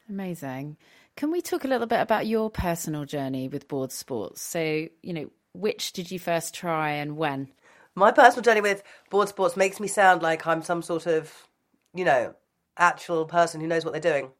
Amazing. 0.09 0.76
Can 1.16 1.33
we 1.33 1.42
talk 1.42 1.64
a 1.64 1.68
little 1.68 1.88
bit 1.88 2.00
about 2.00 2.28
your 2.28 2.50
personal 2.50 3.04
journey 3.04 3.49
with 3.49 3.66
board 3.66 3.90
sports? 3.90 4.42
So, 4.42 4.87
you 5.02 5.12
know, 5.12 5.30
which 5.54 5.92
did 5.92 6.12
you 6.12 6.21
first 6.21 6.54
try 6.54 6.90
and 6.90 7.16
when? 7.16 7.49
My 7.97 8.12
personal 8.12 8.45
journey 8.45 8.61
with 8.61 8.85
board 9.11 9.28
sports 9.28 9.56
makes 9.56 9.80
me 9.80 9.88
sound 9.88 10.23
like 10.23 10.47
I'm 10.47 10.62
some 10.62 10.83
sort 10.83 11.06
of, 11.06 11.49
you 11.95 12.04
know, 12.04 12.37
actual 12.78 13.25
person 13.25 13.61
who 13.61 13.66
knows 13.66 13.85
what 13.85 13.90
they're 13.90 14.00
doing. 14.00 14.30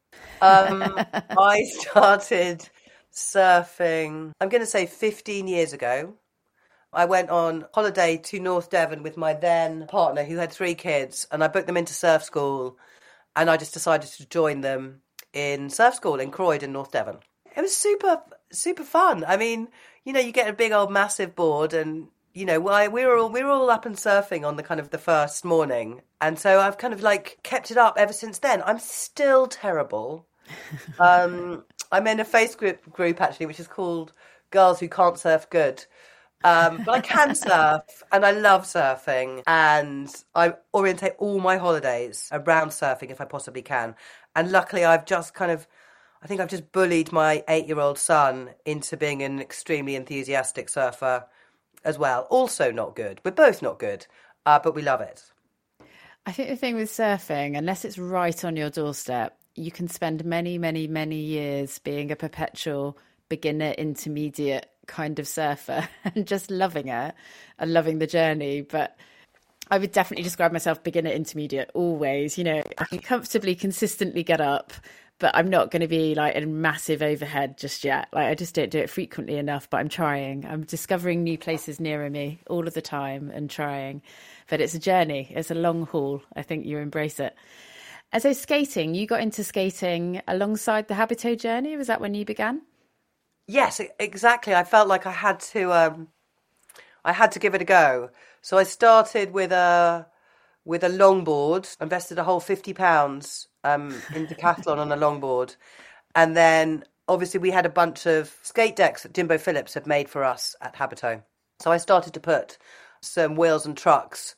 Um, 0.41 0.97
I 1.37 1.63
started 1.63 2.69
surfing, 3.17 4.31
I'm 4.39 4.49
going 4.49 4.61
to 4.61 4.67
say 4.67 4.85
15 4.85 5.47
years 5.47 5.73
ago. 5.73 6.13
I 6.93 7.05
went 7.05 7.29
on 7.29 7.65
holiday 7.73 8.17
to 8.17 8.39
North 8.39 8.69
Devon 8.69 9.03
with 9.03 9.17
my 9.17 9.33
then 9.33 9.87
partner 9.87 10.23
who 10.23 10.37
had 10.37 10.51
three 10.51 10.75
kids, 10.75 11.27
and 11.31 11.43
I 11.43 11.47
booked 11.47 11.67
them 11.67 11.77
into 11.77 11.93
surf 11.93 12.23
school. 12.23 12.77
And 13.35 13.49
I 13.49 13.57
just 13.57 13.73
decided 13.73 14.09
to 14.11 14.27
join 14.27 14.61
them 14.61 15.01
in 15.33 15.69
surf 15.69 15.95
school 15.95 16.19
in 16.19 16.31
Croyde, 16.31 16.67
North 16.69 16.91
Devon. 16.91 17.17
It 17.55 17.61
was 17.61 17.75
super, 17.75 18.21
super 18.51 18.83
fun. 18.83 19.25
I 19.27 19.37
mean, 19.37 19.67
you 20.05 20.13
know, 20.13 20.19
you 20.19 20.31
get 20.31 20.49
a 20.49 20.53
big 20.53 20.71
old 20.71 20.91
massive 20.91 21.35
board 21.35 21.73
and 21.73 22.07
you 22.37 22.45
know, 22.45 22.59
we 22.59 23.03
were 23.03 23.17
all 23.17 23.29
we 23.31 23.41
were 23.41 23.49
all 23.49 23.71
up 23.71 23.87
and 23.87 23.95
surfing 23.95 24.45
on 24.45 24.57
the 24.57 24.63
kind 24.63 24.79
of 24.79 24.91
the 24.91 24.99
first 24.99 25.43
morning, 25.43 26.01
and 26.21 26.37
so 26.37 26.59
I've 26.59 26.77
kind 26.77 26.93
of 26.93 27.01
like 27.01 27.39
kept 27.41 27.71
it 27.71 27.77
up 27.77 27.95
ever 27.97 28.13
since 28.13 28.37
then. 28.37 28.61
I'm 28.63 28.77
still 28.77 29.47
terrible. 29.47 30.27
um, 30.99 31.65
I'm 31.91 32.07
in 32.07 32.19
a 32.19 32.25
Facebook 32.25 32.79
group 32.91 33.21
actually, 33.21 33.45
which 33.45 33.59
is 33.59 33.67
called 33.67 34.13
"Girls 34.51 34.79
Who 34.79 34.89
Can't 34.89 35.17
Surf 35.17 35.49
Good," 35.49 35.85
um, 36.43 36.83
but 36.85 36.95
I 36.95 37.01
can 37.01 37.35
surf, 37.47 38.03
and 38.11 38.25
I 38.25 38.31
love 38.31 38.63
surfing, 38.63 39.43
and 39.47 40.13
I 40.35 40.53
orientate 40.73 41.13
all 41.17 41.39
my 41.39 41.57
holidays 41.57 42.29
around 42.31 42.69
surfing 42.69 43.11
if 43.11 43.21
I 43.21 43.25
possibly 43.25 43.61
can. 43.61 43.95
And 44.35 44.51
luckily, 44.51 44.85
I've 44.85 45.05
just 45.05 45.33
kind 45.33 45.51
of 45.51 45.67
I 46.21 46.27
think 46.27 46.41
I've 46.41 46.49
just 46.49 46.71
bullied 46.71 47.11
my 47.11 47.43
eight 47.47 47.67
year 47.67 47.79
old 47.79 47.99
son 47.99 48.51
into 48.65 48.97
being 48.97 49.21
an 49.21 49.39
extremely 49.39 49.95
enthusiastic 49.95 50.69
surfer 50.69 51.25
as 51.83 51.97
well. 51.97 52.27
Also, 52.29 52.71
not 52.71 52.95
good. 52.95 53.21
We're 53.23 53.31
both 53.31 53.61
not 53.61 53.79
good, 53.79 54.07
uh, 54.45 54.59
but 54.59 54.75
we 54.75 54.81
love 54.81 55.01
it. 55.01 55.23
I 56.25 56.31
think 56.31 56.49
the 56.49 56.57
thing 56.57 56.75
with 56.75 56.89
surfing, 56.89 57.57
unless 57.57 57.85
it's 57.85 57.97
right 57.97 58.43
on 58.43 58.57
your 58.57 58.69
doorstep, 58.69 59.37
you 59.57 59.71
can 59.71 59.87
spend 59.87 60.23
many, 60.25 60.57
many, 60.57 60.87
many 60.87 61.17
years 61.17 61.79
being 61.79 62.11
a 62.11 62.15
perpetual 62.15 62.97
beginner, 63.29 63.71
intermediate 63.71 64.69
kind 64.85 65.19
of 65.19 65.27
surfer 65.27 65.87
and 66.03 66.27
just 66.27 66.49
loving 66.49 66.87
it 66.87 67.13
and 67.59 67.73
loving 67.73 67.99
the 67.99 68.07
journey. 68.07 68.61
But 68.61 68.97
I 69.69 69.77
would 69.77 69.91
definitely 69.91 70.23
describe 70.23 70.53
myself 70.53 70.83
beginner, 70.83 71.09
intermediate 71.09 71.71
always. 71.73 72.37
You 72.37 72.45
know, 72.45 72.63
I 72.77 72.85
can 72.85 72.99
comfortably, 72.99 73.55
consistently 73.55 74.23
get 74.23 74.41
up 74.41 74.73
but 75.19 75.35
I'm 75.35 75.49
not 75.49 75.71
going 75.71 75.81
to 75.81 75.87
be 75.87 76.13
like 76.13 76.35
a 76.35 76.45
massive 76.45 77.01
overhead 77.01 77.57
just 77.57 77.83
yet. 77.83 78.07
Like 78.13 78.27
I 78.27 78.35
just 78.35 78.53
don't 78.53 78.69
do 78.69 78.79
it 78.79 78.89
frequently 78.89 79.37
enough, 79.37 79.69
but 79.69 79.77
I'm 79.77 79.89
trying. 79.89 80.45
I'm 80.45 80.63
discovering 80.63 81.23
new 81.23 81.37
places 81.37 81.79
nearer 81.79 82.09
me 82.09 82.39
all 82.47 82.67
of 82.67 82.73
the 82.73 82.81
time 82.81 83.31
and 83.33 83.49
trying. 83.49 84.03
But 84.47 84.61
it's 84.61 84.75
a 84.75 84.79
journey. 84.79 85.31
It's 85.31 85.49
a 85.49 85.55
long 85.55 85.87
haul. 85.87 86.21
I 86.35 86.43
think 86.43 86.65
you 86.65 86.77
embrace 86.77 87.19
it. 87.19 87.35
And 88.11 88.21
so 88.23 88.33
skating, 88.33 88.95
you 88.95 89.05
got 89.05 89.21
into 89.21 89.43
skating 89.43 90.21
alongside 90.27 90.87
the 90.87 90.93
Habito 90.93 91.37
journey. 91.37 91.75
Was 91.75 91.87
that 91.87 92.01
when 92.01 92.13
you 92.13 92.25
began? 92.25 92.61
Yes, 93.47 93.81
exactly. 93.99 94.53
I 94.55 94.63
felt 94.63 94.87
like 94.87 95.05
I 95.05 95.11
had 95.11 95.39
to 95.51 95.71
um 95.73 96.07
I 97.03 97.13
had 97.13 97.31
to 97.33 97.39
give 97.39 97.55
it 97.55 97.61
a 97.61 97.65
go. 97.65 98.09
So 98.41 98.57
I 98.57 98.63
started 98.63 99.31
with 99.31 99.51
a 99.51 100.07
with 100.65 100.83
a 100.83 100.89
longboard, 100.89 101.75
invested 101.81 102.19
a 102.19 102.23
whole 102.23 102.41
fifty 102.41 102.73
pounds 102.73 103.47
um, 103.63 104.03
in 104.13 104.27
decathlon 104.27 104.77
on 104.77 104.91
a 104.91 104.97
longboard, 104.97 105.55
and 106.15 106.35
then 106.35 106.83
obviously 107.07 107.39
we 107.39 107.51
had 107.51 107.65
a 107.65 107.69
bunch 107.69 108.05
of 108.05 108.35
skate 108.43 108.75
decks 108.75 109.03
that 109.03 109.13
Jimbo 109.13 109.37
Phillips 109.37 109.73
had 109.73 109.87
made 109.87 110.09
for 110.09 110.23
us 110.25 110.55
at 110.61 110.75
Habito. 110.75 111.23
So 111.59 111.71
I 111.71 111.77
started 111.77 112.13
to 112.13 112.19
put 112.19 112.57
some 113.01 113.35
wheels 113.35 113.65
and 113.65 113.77
trucks 113.77 114.35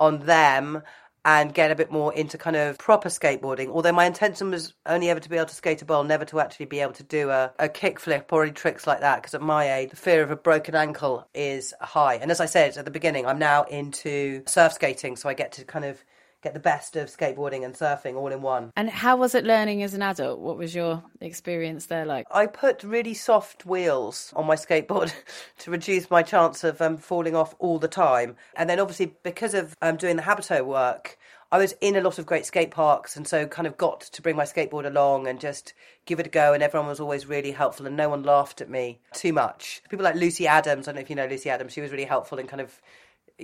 on 0.00 0.26
them 0.26 0.82
and 1.28 1.52
get 1.52 1.70
a 1.70 1.74
bit 1.74 1.92
more 1.92 2.10
into 2.14 2.38
kind 2.38 2.56
of 2.56 2.78
proper 2.78 3.10
skateboarding. 3.10 3.68
Although 3.68 3.92
my 3.92 4.06
intention 4.06 4.50
was 4.50 4.72
only 4.86 5.10
ever 5.10 5.20
to 5.20 5.28
be 5.28 5.36
able 5.36 5.44
to 5.44 5.54
skate 5.54 5.82
a 5.82 5.84
bowl, 5.84 6.02
never 6.02 6.24
to 6.24 6.40
actually 6.40 6.64
be 6.64 6.80
able 6.80 6.94
to 6.94 7.02
do 7.02 7.28
a, 7.28 7.52
a 7.58 7.68
kick 7.68 8.00
flip 8.00 8.32
or 8.32 8.44
any 8.44 8.52
tricks 8.52 8.86
like 8.86 9.00
that. 9.00 9.16
Because 9.16 9.34
at 9.34 9.42
my 9.42 9.70
age, 9.70 9.90
the 9.90 9.96
fear 9.96 10.22
of 10.22 10.30
a 10.30 10.36
broken 10.36 10.74
ankle 10.74 11.28
is 11.34 11.74
high. 11.82 12.14
And 12.14 12.30
as 12.30 12.40
I 12.40 12.46
said 12.46 12.78
at 12.78 12.86
the 12.86 12.90
beginning, 12.90 13.26
I'm 13.26 13.38
now 13.38 13.64
into 13.64 14.42
surf 14.46 14.72
skating, 14.72 15.16
so 15.16 15.28
I 15.28 15.34
get 15.34 15.52
to 15.52 15.66
kind 15.66 15.84
of 15.84 16.02
get 16.42 16.54
the 16.54 16.60
best 16.60 16.96
of 16.96 17.08
skateboarding 17.08 17.64
and 17.64 17.74
surfing 17.74 18.14
all 18.14 18.28
in 18.28 18.42
one. 18.42 18.72
And 18.76 18.88
how 18.88 19.16
was 19.16 19.34
it 19.34 19.44
learning 19.44 19.82
as 19.82 19.94
an 19.94 20.02
adult? 20.02 20.38
What 20.38 20.56
was 20.56 20.74
your 20.74 21.02
experience 21.20 21.86
there 21.86 22.04
like? 22.04 22.26
I 22.30 22.46
put 22.46 22.84
really 22.84 23.14
soft 23.14 23.66
wheels 23.66 24.32
on 24.36 24.46
my 24.46 24.54
skateboard 24.54 25.12
to 25.58 25.70
reduce 25.70 26.10
my 26.10 26.22
chance 26.22 26.62
of 26.64 26.80
um, 26.80 26.96
falling 26.96 27.34
off 27.34 27.54
all 27.58 27.78
the 27.78 27.88
time. 27.88 28.36
And 28.56 28.70
then 28.70 28.78
obviously 28.78 29.16
because 29.22 29.54
of 29.54 29.76
um, 29.82 29.96
doing 29.96 30.16
the 30.16 30.22
Habito 30.22 30.64
work, 30.64 31.18
I 31.50 31.56
was 31.56 31.74
in 31.80 31.96
a 31.96 32.02
lot 32.02 32.18
of 32.18 32.26
great 32.26 32.44
skate 32.44 32.70
parks 32.70 33.16
and 33.16 33.26
so 33.26 33.46
kind 33.46 33.66
of 33.66 33.78
got 33.78 34.00
to 34.00 34.20
bring 34.20 34.36
my 34.36 34.44
skateboard 34.44 34.86
along 34.86 35.26
and 35.26 35.40
just 35.40 35.72
give 36.04 36.20
it 36.20 36.26
a 36.26 36.30
go 36.30 36.52
and 36.52 36.62
everyone 36.62 36.88
was 36.88 37.00
always 37.00 37.26
really 37.26 37.52
helpful 37.52 37.86
and 37.86 37.96
no 37.96 38.10
one 38.10 38.22
laughed 38.22 38.60
at 38.60 38.68
me 38.68 39.00
too 39.14 39.32
much. 39.32 39.82
People 39.88 40.04
like 40.04 40.14
Lucy 40.14 40.46
Adams, 40.46 40.86
I 40.86 40.92
don't 40.92 40.96
know 40.96 41.02
if 41.02 41.10
you 41.10 41.16
know 41.16 41.26
Lucy 41.26 41.48
Adams, 41.48 41.72
she 41.72 41.80
was 41.80 41.90
really 41.90 42.04
helpful 42.04 42.38
and 42.38 42.48
kind 42.48 42.60
of 42.60 42.82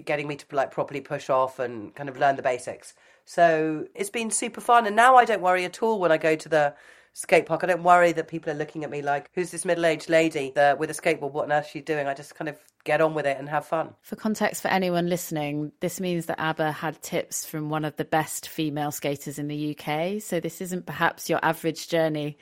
getting 0.04 0.26
me 0.26 0.37
to 0.37 0.46
like 0.52 0.70
properly 0.70 1.00
push 1.00 1.30
off 1.30 1.59
and 1.59 1.94
kind 1.94 2.09
of 2.09 2.16
learn 2.16 2.37
the 2.37 2.42
basics. 2.42 2.94
So 3.24 3.87
it's 3.94 4.11
been 4.11 4.30
super 4.30 4.61
fun, 4.61 4.87
and 4.87 4.96
now 4.96 5.16
I 5.16 5.24
don't 5.24 5.40
worry 5.40 5.64
at 5.64 5.83
all 5.83 5.98
when 5.98 6.12
I 6.12 6.18
go 6.18 6.37
to 6.37 6.48
the 6.48 6.74
skate 7.14 7.46
park. 7.46 7.64
I 7.64 7.66
don't 7.68 7.83
worry 7.83 8.12
that 8.12 8.28
people 8.28 8.52
are 8.52 8.57
looking 8.57 8.85
at 8.85 8.90
me 8.90 9.00
like, 9.00 9.30
"Who's 9.35 9.50
this 9.50 9.64
middle-aged 9.64 10.11
lady 10.11 10.54
uh, 10.57 10.76
with 10.76 10.90
a 10.90 10.94
skateboard? 10.94 11.33
What 11.33 11.44
on 11.44 11.52
earth 11.52 11.66
is 11.66 11.70
she 11.70 11.80
doing?" 11.80 12.07
I 12.07 12.14
just 12.14 12.35
kind 12.35 12.48
of 12.48 12.59
get 12.85 13.00
on 13.00 13.14
with 13.14 13.26
it 13.26 13.38
and 13.38 13.48
have 13.48 13.64
fun. 13.66 13.94
For 14.02 14.16
context, 14.16 14.61
for 14.61 14.68
anyone 14.68 15.09
listening, 15.09 15.72
this 15.80 16.00
means 16.00 16.26
that 16.26 16.38
Abba 16.38 16.72
had 16.72 17.00
tips 17.00 17.46
from 17.46 17.70
one 17.70 17.85
of 17.85 17.96
the 17.96 18.04
best 18.04 18.48
female 18.48 18.90
skaters 18.90 19.38
in 19.38 19.48
the 19.48 19.76
UK. 19.76 20.20
So 20.20 20.38
this 20.38 20.61
isn't 20.61 20.85
perhaps 20.85 21.30
your 21.30 21.40
average 21.42 21.88
journey 21.88 22.37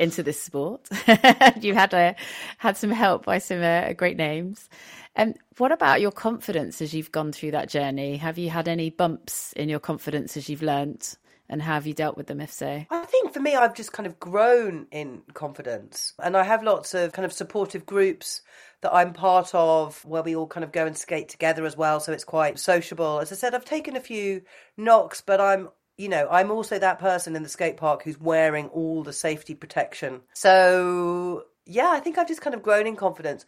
into 0.00 0.22
this 0.22 0.42
sport. 0.42 0.88
you 1.60 1.74
had 1.74 1.92
a 1.92 2.16
had 2.58 2.76
some 2.76 2.90
help 2.90 3.26
by 3.26 3.38
some 3.38 3.62
uh, 3.62 3.92
great 3.92 4.16
names. 4.16 4.68
And 5.14 5.36
what 5.58 5.72
about 5.72 6.00
your 6.00 6.10
confidence 6.10 6.80
as 6.80 6.94
you've 6.94 7.12
gone 7.12 7.32
through 7.32 7.50
that 7.52 7.68
journey? 7.68 8.16
Have 8.16 8.38
you 8.38 8.48
had 8.48 8.66
any 8.66 8.90
bumps 8.90 9.52
in 9.52 9.68
your 9.68 9.80
confidence 9.80 10.36
as 10.36 10.48
you've 10.48 10.62
learnt? 10.62 11.16
And 11.50 11.60
how 11.60 11.74
have 11.74 11.86
you 11.86 11.94
dealt 11.94 12.16
with 12.16 12.28
them, 12.28 12.40
if 12.40 12.52
so? 12.52 12.86
I 12.90 13.04
think 13.06 13.34
for 13.34 13.40
me, 13.40 13.56
I've 13.56 13.74
just 13.74 13.92
kind 13.92 14.06
of 14.06 14.20
grown 14.20 14.86
in 14.92 15.22
confidence. 15.34 16.14
And 16.22 16.36
I 16.36 16.44
have 16.44 16.62
lots 16.62 16.94
of 16.94 17.12
kind 17.12 17.26
of 17.26 17.32
supportive 17.32 17.84
groups 17.84 18.40
that 18.82 18.94
I'm 18.94 19.12
part 19.12 19.50
of 19.52 20.02
where 20.04 20.22
we 20.22 20.36
all 20.36 20.46
kind 20.46 20.62
of 20.62 20.70
go 20.70 20.86
and 20.86 20.96
skate 20.96 21.28
together 21.28 21.66
as 21.66 21.76
well. 21.76 21.98
So 21.98 22.12
it's 22.12 22.24
quite 22.24 22.60
sociable. 22.60 23.18
As 23.18 23.32
I 23.32 23.34
said, 23.34 23.52
I've 23.52 23.64
taken 23.64 23.96
a 23.96 24.00
few 24.00 24.42
knocks, 24.76 25.22
but 25.22 25.40
I'm 25.40 25.70
you 26.00 26.08
know, 26.08 26.26
I'm 26.30 26.50
also 26.50 26.78
that 26.78 26.98
person 26.98 27.36
in 27.36 27.42
the 27.42 27.48
skate 27.50 27.76
park 27.76 28.02
who's 28.04 28.18
wearing 28.18 28.68
all 28.68 29.02
the 29.04 29.12
safety 29.12 29.54
protection. 29.54 30.22
So, 30.32 31.44
yeah, 31.66 31.90
I 31.90 32.00
think 32.00 32.16
I've 32.16 32.28
just 32.28 32.40
kind 32.40 32.54
of 32.54 32.62
grown 32.62 32.86
in 32.86 32.96
confidence. 32.96 33.44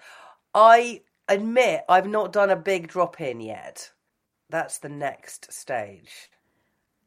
I 0.54 1.00
admit 1.28 1.84
I've 1.88 2.06
not 2.06 2.30
done 2.32 2.50
a 2.50 2.56
big 2.56 2.88
drop 2.88 3.22
in 3.22 3.40
yet. 3.40 3.90
That's 4.50 4.78
the 4.78 4.90
next 4.90 5.50
stage. 5.50 6.28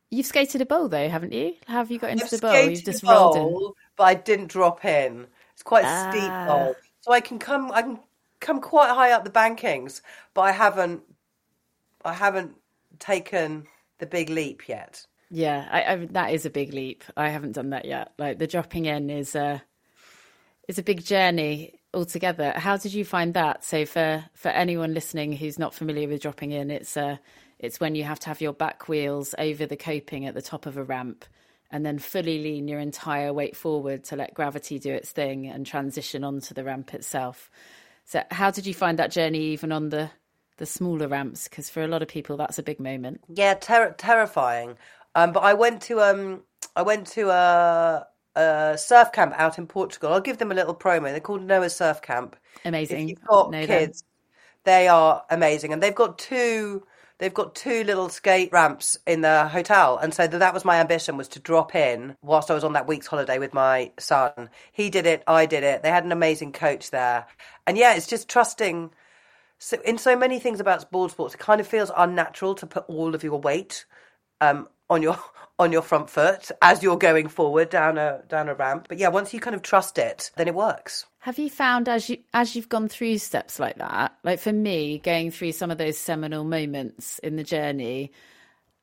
You've 0.10 0.26
skated 0.26 0.62
a 0.62 0.66
bowl 0.66 0.90
though, 0.90 1.10
haven't 1.10 1.34
you? 1.34 1.54
Have 1.68 1.92
you 1.92 2.00
got 2.00 2.10
into 2.12 2.26
I've 2.26 2.32
the 2.32 2.38
bowl? 2.40 2.70
You've 2.70 2.84
just 2.84 3.04
rolled 3.04 3.36
in. 3.36 3.74
But 3.98 4.04
I 4.06 4.14
didn't 4.16 4.48
drop 4.48 4.84
in. 4.84 5.28
It's 5.54 5.64
quite 5.64 5.86
a 5.86 5.88
Ah. 5.88 6.10
steep 6.10 6.44
bowl. 6.46 6.76
So 7.02 7.12
I 7.12 7.22
can 7.22 7.38
come 7.40 7.72
I 7.72 7.84
can 7.84 8.00
come 8.40 8.62
quite 8.62 8.90
high 8.90 9.12
up 9.12 9.24
the 9.24 9.30
bankings, 9.30 10.02
but 10.34 10.42
I 10.42 10.52
haven't 10.54 11.04
I 12.04 12.14
haven't 12.14 12.56
taken 13.00 13.68
the 14.00 14.06
big 14.06 14.30
leap 14.30 14.68
yet. 14.68 15.06
Yeah, 15.36 15.68
I, 15.70 15.84
I, 15.84 15.96
that 16.12 16.32
is 16.34 16.46
a 16.46 16.50
big 16.50 16.74
leap. 16.74 17.04
I 17.18 17.28
haven't 17.28 17.52
done 17.52 17.72
that 17.72 17.84
yet. 17.84 18.14
Like 18.18 18.40
the 18.40 18.48
dropping 18.48 18.86
in 18.86 19.10
is 19.10 19.36
a 19.36 19.62
is 20.70 20.80
a 20.80 20.84
big 20.84 21.04
journey 21.04 21.74
altogether. 21.94 22.54
How 22.56 22.78
did 22.78 22.94
you 22.94 23.04
find 23.04 23.34
that? 23.34 23.66
So 23.66 23.86
for 23.86 24.24
for 24.34 24.48
anyone 24.48 24.94
listening 24.94 25.34
who's 25.34 25.60
not 25.60 25.74
familiar 25.74 26.08
with 26.08 26.22
dropping 26.22 26.52
in, 26.52 26.72
it's 26.72 26.96
uh 26.96 27.18
it's 27.60 27.82
when 27.82 27.96
you 27.96 28.06
have 28.06 28.20
to 28.22 28.30
have 28.30 28.40
your 28.40 28.54
back 28.54 28.88
wheels 28.88 29.36
over 29.38 29.66
the 29.66 29.76
coping 29.76 30.26
at 30.26 30.36
the 30.36 30.42
top 30.42 30.66
of 30.66 30.78
a 30.78 30.84
ramp 30.86 31.26
and 31.70 31.86
then 31.86 32.00
fully 32.00 32.42
lean 32.42 32.70
your 32.70 32.80
entire 32.80 33.34
weight 33.34 33.58
forward 33.58 34.06
to 34.06 34.16
let 34.16 34.36
gravity 34.36 34.80
do 34.80 34.94
its 34.94 35.12
thing 35.12 35.48
and 35.48 35.66
transition 35.66 36.24
onto 36.24 36.54
the 36.54 36.64
ramp 36.64 36.94
itself. 36.94 37.52
So 38.06 38.24
how 38.32 38.52
did 38.52 38.66
you 38.66 38.74
find 38.74 39.00
that 39.00 39.12
journey 39.12 39.48
even 39.48 39.74
on 39.74 39.90
the 39.90 40.12
the 40.58 40.66
smaller 40.66 41.10
ramps 41.10 41.50
because 41.50 41.70
for 41.70 41.84
a 41.84 41.88
lot 41.88 42.02
of 42.02 42.08
people 42.08 42.38
that's 42.38 42.58
a 42.58 42.64
big 42.64 42.80
moment. 42.80 43.22
Yeah, 43.28 43.56
ter- 43.56 43.92
terrifying. 43.98 44.78
Um, 45.16 45.32
but 45.32 45.42
I 45.44 45.54
went 45.54 45.82
to 45.84 46.02
um, 46.02 46.44
I 46.76 46.82
went 46.82 47.08
to 47.08 47.30
a, 47.30 48.06
a 48.36 48.78
surf 48.78 49.12
camp 49.14 49.34
out 49.38 49.58
in 49.58 49.66
Portugal. 49.66 50.14
I'll 50.14 50.22
give 50.22 50.38
them 50.38 50.52
a 50.52 50.56
little 50.56 50.76
promo. 50.76 51.04
They're 51.04 51.20
called 51.22 51.44
Noah 51.44 51.70
Surf 51.70 52.02
Camp. 52.02 52.36
Amazing. 52.66 53.04
If 53.04 53.10
you've 53.10 53.26
got 53.26 53.52
Know 53.52 53.66
them. 53.66 53.80
kids, 53.80 54.04
they 54.66 54.88
are 54.88 55.24
amazing, 55.30 55.74
and 55.74 55.82
they've 55.82 55.96
got 55.96 56.18
two. 56.18 56.86
They've 57.18 57.34
got 57.34 57.56
two 57.56 57.86
little 57.86 58.10
skate 58.10 58.52
ramps 58.52 58.98
in 59.08 59.22
the 59.22 59.48
hotel, 59.48 59.98
and 59.98 60.14
so 60.14 60.28
that 60.28 60.54
was 60.54 60.66
my 60.66 60.82
ambition 60.82 61.16
was 61.16 61.30
to 61.30 61.40
drop 61.40 61.74
in 61.74 62.18
whilst 62.22 62.52
I 62.52 62.54
was 62.54 62.66
on 62.66 62.74
that 62.74 62.88
week's 62.88 63.08
holiday 63.08 63.40
with 63.40 63.54
my 63.54 63.94
son. 63.98 64.50
He 64.74 64.90
did 64.90 65.06
it, 65.06 65.24
I 65.26 65.46
did 65.46 65.64
it. 65.64 65.82
They 65.82 65.92
had 65.92 66.04
an 66.04 66.12
amazing 66.12 66.52
coach 66.52 66.92
there, 66.92 67.26
and 67.66 67.78
yeah, 67.78 67.96
it's 67.96 68.08
just 68.08 68.28
trusting. 68.28 68.92
So 69.60 69.78
in 69.86 69.98
so 69.98 70.18
many 70.18 70.40
things 70.40 70.60
about 70.60 70.92
board 70.92 71.12
sports, 71.12 71.36
it 71.36 71.38
kind 71.38 71.62
of 71.62 71.68
feels 71.68 71.90
unnatural 71.96 72.54
to 72.56 72.68
put 72.68 72.84
all 72.90 73.16
of 73.16 73.24
your 73.24 73.40
weight 73.40 73.86
um, 74.42 74.68
on 74.90 75.02
your 75.02 75.18
on 75.58 75.72
your 75.72 75.82
front 75.82 76.10
foot 76.10 76.52
as 76.62 76.84
you're 76.84 76.98
going 76.98 77.28
forward 77.28 77.70
down 77.70 77.98
a 77.98 78.22
down 78.28 78.50
a 78.50 78.56
ramp. 78.56 78.88
But 78.90 78.98
yeah, 78.98 79.10
once 79.10 79.34
you 79.34 79.40
kind 79.40 79.56
of 79.56 79.62
trust 79.62 79.98
it, 79.98 80.32
then 80.36 80.48
it 80.48 80.56
works. 80.56 81.06
Have 81.20 81.40
you 81.40 81.50
found 81.50 81.90
as 81.90 82.10
you 82.10 82.18
as 82.34 82.56
you've 82.56 82.70
gone 82.70 82.88
through 82.88 83.18
steps 83.18 83.60
like 83.60 83.78
that, 83.78 84.16
like 84.24 84.40
for 84.40 84.54
me, 84.54 85.00
going 85.00 85.32
through 85.32 85.54
some 85.54 85.72
of 85.72 85.78
those 85.78 85.98
seminal 85.98 86.44
moments 86.44 87.20
in 87.20 87.36
the 87.36 87.44
journey, 87.44 88.12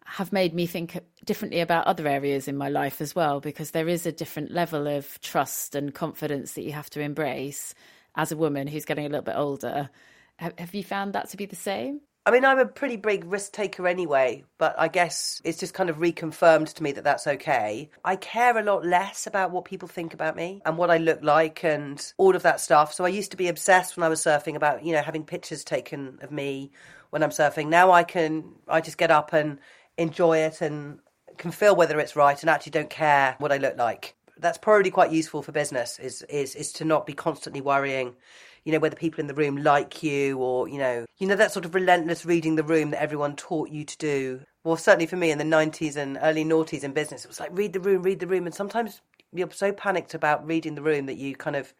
have 0.04 0.32
made 0.32 0.54
me 0.54 0.66
think 0.66 0.98
differently 1.24 1.60
about 1.60 1.86
other 1.86 2.08
areas 2.08 2.48
in 2.48 2.56
my 2.56 2.68
life 2.68 3.00
as 3.00 3.14
well, 3.14 3.40
because 3.40 3.70
there 3.70 3.88
is 3.88 4.06
a 4.06 4.12
different 4.12 4.50
level 4.50 4.86
of 4.86 5.20
trust 5.20 5.74
and 5.74 5.94
confidence 5.94 6.54
that 6.54 6.62
you 6.62 6.72
have 6.72 6.90
to 6.90 7.00
embrace 7.00 7.74
as 8.16 8.32
a 8.32 8.36
woman 8.36 8.66
who's 8.66 8.84
getting 8.84 9.06
a 9.06 9.08
little 9.08 9.22
bit 9.22 9.36
older. 9.36 9.88
Have 10.36 10.74
you 10.74 10.82
found 10.82 11.12
that 11.12 11.28
to 11.30 11.36
be 11.36 11.46
the 11.46 11.56
same? 11.56 12.00
I 12.24 12.30
mean, 12.30 12.44
I'm 12.44 12.60
a 12.60 12.66
pretty 12.66 12.96
big 12.96 13.24
risk 13.24 13.52
taker 13.52 13.88
anyway, 13.88 14.44
but 14.56 14.76
I 14.78 14.86
guess 14.86 15.42
it's 15.44 15.58
just 15.58 15.74
kind 15.74 15.90
of 15.90 15.96
reconfirmed 15.96 16.72
to 16.74 16.82
me 16.82 16.92
that 16.92 17.02
that's 17.02 17.26
okay. 17.26 17.90
I 18.04 18.14
care 18.14 18.56
a 18.56 18.62
lot 18.62 18.84
less 18.84 19.26
about 19.26 19.50
what 19.50 19.64
people 19.64 19.88
think 19.88 20.14
about 20.14 20.36
me 20.36 20.62
and 20.64 20.78
what 20.78 20.88
I 20.88 20.98
look 20.98 21.18
like 21.24 21.64
and 21.64 22.00
all 22.18 22.36
of 22.36 22.42
that 22.44 22.60
stuff. 22.60 22.94
So 22.94 23.04
I 23.04 23.08
used 23.08 23.32
to 23.32 23.36
be 23.36 23.48
obsessed 23.48 23.96
when 23.96 24.04
I 24.04 24.08
was 24.08 24.22
surfing 24.22 24.54
about, 24.54 24.84
you 24.84 24.92
know, 24.92 25.02
having 25.02 25.24
pictures 25.24 25.64
taken 25.64 26.20
of 26.22 26.30
me 26.30 26.70
when 27.10 27.24
I'm 27.24 27.30
surfing. 27.30 27.68
Now 27.68 27.90
I 27.90 28.04
can, 28.04 28.44
I 28.68 28.80
just 28.80 28.98
get 28.98 29.10
up 29.10 29.32
and 29.32 29.58
enjoy 29.98 30.38
it 30.38 30.60
and 30.60 31.00
can 31.38 31.50
feel 31.50 31.74
whether 31.74 31.98
it's 31.98 32.14
right 32.14 32.40
and 32.40 32.48
actually 32.48 32.70
don't 32.70 32.90
care 32.90 33.34
what 33.40 33.50
I 33.50 33.56
look 33.56 33.76
like. 33.76 34.14
That's 34.38 34.58
probably 34.58 34.92
quite 34.92 35.10
useful 35.10 35.42
for 35.42 35.52
business 35.52 35.98
is 35.98 36.22
is 36.22 36.54
is 36.54 36.72
to 36.74 36.84
not 36.84 37.06
be 37.06 37.12
constantly 37.12 37.60
worrying, 37.60 38.14
you 38.64 38.72
know, 38.72 38.78
whether 38.78 38.96
people 38.96 39.20
in 39.20 39.26
the 39.26 39.34
room 39.34 39.56
like 39.56 40.02
you 40.02 40.38
or, 40.38 40.68
you 40.68 40.78
know, 40.78 41.04
you 41.18 41.26
know 41.26 41.36
that 41.36 41.52
sort 41.52 41.64
of 41.64 41.74
relentless 41.74 42.24
reading 42.24 42.56
the 42.56 42.62
room 42.62 42.90
that 42.90 43.02
everyone 43.02 43.36
taught 43.36 43.70
you 43.70 43.84
to 43.84 43.98
do. 43.98 44.40
Well, 44.64 44.76
certainly 44.76 45.06
for 45.06 45.16
me 45.16 45.30
in 45.30 45.38
the 45.38 45.44
90s 45.44 45.96
and 45.96 46.18
early 46.22 46.44
noughties 46.44 46.84
in 46.84 46.92
business, 46.92 47.24
it 47.24 47.28
was 47.28 47.40
like 47.40 47.50
read 47.52 47.72
the 47.72 47.80
room, 47.80 48.02
read 48.02 48.20
the 48.20 48.26
room 48.26 48.46
and 48.46 48.54
sometimes 48.54 49.00
you're 49.32 49.50
so 49.50 49.72
panicked 49.72 50.14
about 50.14 50.46
reading 50.46 50.74
the 50.74 50.82
room 50.82 51.06
that 51.06 51.16
you 51.16 51.34
kind 51.34 51.56
of 51.56 51.74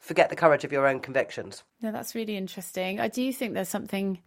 forget 0.00 0.28
the 0.28 0.36
courage 0.36 0.64
of 0.64 0.72
your 0.72 0.86
own 0.86 1.00
convictions. 1.00 1.64
No, 1.80 1.92
that's 1.92 2.14
really 2.14 2.36
interesting. 2.36 3.00
I 3.00 3.08
do 3.08 3.32
think 3.32 3.54
there's 3.54 3.68
something 3.68 4.20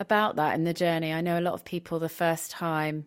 about 0.00 0.36
that 0.36 0.54
in 0.54 0.64
the 0.64 0.74
journey. 0.74 1.12
I 1.12 1.20
know 1.20 1.38
a 1.38 1.40
lot 1.40 1.54
of 1.54 1.64
people 1.64 1.98
the 1.98 2.08
first 2.08 2.50
time 2.50 3.06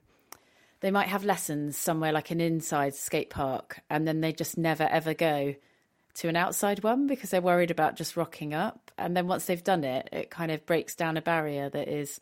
they 0.79 0.91
might 0.91 1.07
have 1.07 1.23
lessons 1.23 1.77
somewhere 1.77 2.11
like 2.11 2.31
an 2.31 2.39
inside 2.39 2.95
skate 2.95 3.29
park 3.29 3.81
and 3.89 4.07
then 4.07 4.21
they 4.21 4.31
just 4.31 4.57
never 4.57 4.83
ever 4.83 5.13
go 5.13 5.55
to 6.17 6.27
an 6.27 6.35
outside 6.35 6.83
one 6.83 7.07
because 7.07 7.29
they're 7.29 7.41
worried 7.41 7.71
about 7.71 7.95
just 7.95 8.17
rocking 8.17 8.53
up. 8.53 8.91
And 8.97 9.15
then 9.15 9.27
once 9.27 9.45
they've 9.45 9.63
done 9.63 9.83
it, 9.83 10.09
it 10.11 10.29
kind 10.31 10.51
of 10.51 10.65
breaks 10.65 10.95
down 10.95 11.17
a 11.17 11.21
barrier 11.21 11.69
that 11.69 11.87
is 11.87 12.19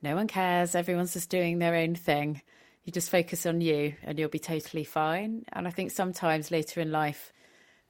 no 0.00 0.14
one 0.14 0.28
cares, 0.28 0.74
everyone's 0.74 1.12
just 1.12 1.30
doing 1.30 1.58
their 1.58 1.74
own 1.74 1.94
thing. 1.94 2.42
You 2.84 2.92
just 2.92 3.10
focus 3.10 3.46
on 3.46 3.60
you 3.60 3.94
and 4.02 4.18
you'll 4.18 4.28
be 4.28 4.38
totally 4.38 4.84
fine. 4.84 5.44
And 5.52 5.66
I 5.66 5.70
think 5.70 5.90
sometimes 5.90 6.50
later 6.50 6.80
in 6.80 6.92
life, 6.92 7.32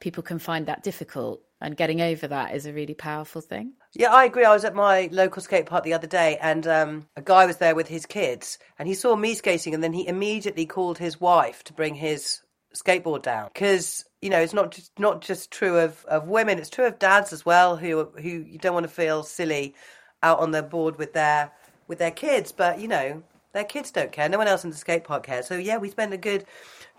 people 0.00 0.22
can 0.22 0.38
find 0.38 0.66
that 0.66 0.82
difficult 0.82 1.42
and 1.60 1.76
getting 1.76 2.00
over 2.00 2.26
that 2.26 2.54
is 2.54 2.66
a 2.66 2.72
really 2.72 2.94
powerful 2.94 3.40
thing. 3.40 3.74
Yeah, 3.94 4.12
I 4.12 4.24
agree. 4.24 4.44
I 4.44 4.52
was 4.52 4.64
at 4.64 4.74
my 4.74 5.08
local 5.12 5.40
skate 5.40 5.66
park 5.66 5.84
the 5.84 5.94
other 5.94 6.08
day, 6.08 6.36
and 6.42 6.66
um, 6.66 7.06
a 7.16 7.22
guy 7.22 7.46
was 7.46 7.58
there 7.58 7.76
with 7.76 7.86
his 7.86 8.04
kids, 8.04 8.58
and 8.78 8.88
he 8.88 8.94
saw 8.94 9.14
me 9.14 9.34
skating, 9.34 9.72
and 9.72 9.82
then 9.82 9.92
he 9.92 10.08
immediately 10.08 10.66
called 10.66 10.98
his 10.98 11.20
wife 11.20 11.62
to 11.64 11.72
bring 11.72 11.94
his 11.94 12.40
skateboard 12.74 13.22
down 13.22 13.48
because 13.54 14.04
you 14.22 14.30
know 14.30 14.40
it's 14.40 14.54
not 14.54 14.70
just 14.70 14.98
not 14.98 15.20
just 15.20 15.50
true 15.50 15.78
of, 15.78 16.04
of 16.06 16.28
women; 16.28 16.58
it's 16.58 16.70
true 16.70 16.86
of 16.86 16.98
dads 16.98 17.32
as 17.32 17.44
well 17.44 17.76
who 17.76 18.08
who 18.16 18.28
you 18.28 18.58
don't 18.58 18.74
want 18.74 18.84
to 18.84 18.92
feel 18.92 19.22
silly 19.22 19.74
out 20.22 20.38
on 20.38 20.52
the 20.52 20.62
board 20.62 20.96
with 20.96 21.12
their 21.12 21.52
with 21.88 21.98
their 21.98 22.10
kids, 22.10 22.52
but 22.52 22.80
you 22.80 22.88
know 22.88 23.22
their 23.52 23.64
kids 23.64 23.90
don't 23.90 24.12
care. 24.12 24.28
No 24.28 24.38
one 24.38 24.48
else 24.48 24.64
in 24.64 24.70
the 24.70 24.76
skate 24.76 25.04
park 25.04 25.24
cares. 25.24 25.46
So 25.46 25.56
yeah, 25.56 25.76
we 25.76 25.90
spent 25.90 26.14
a 26.14 26.16
good 26.16 26.46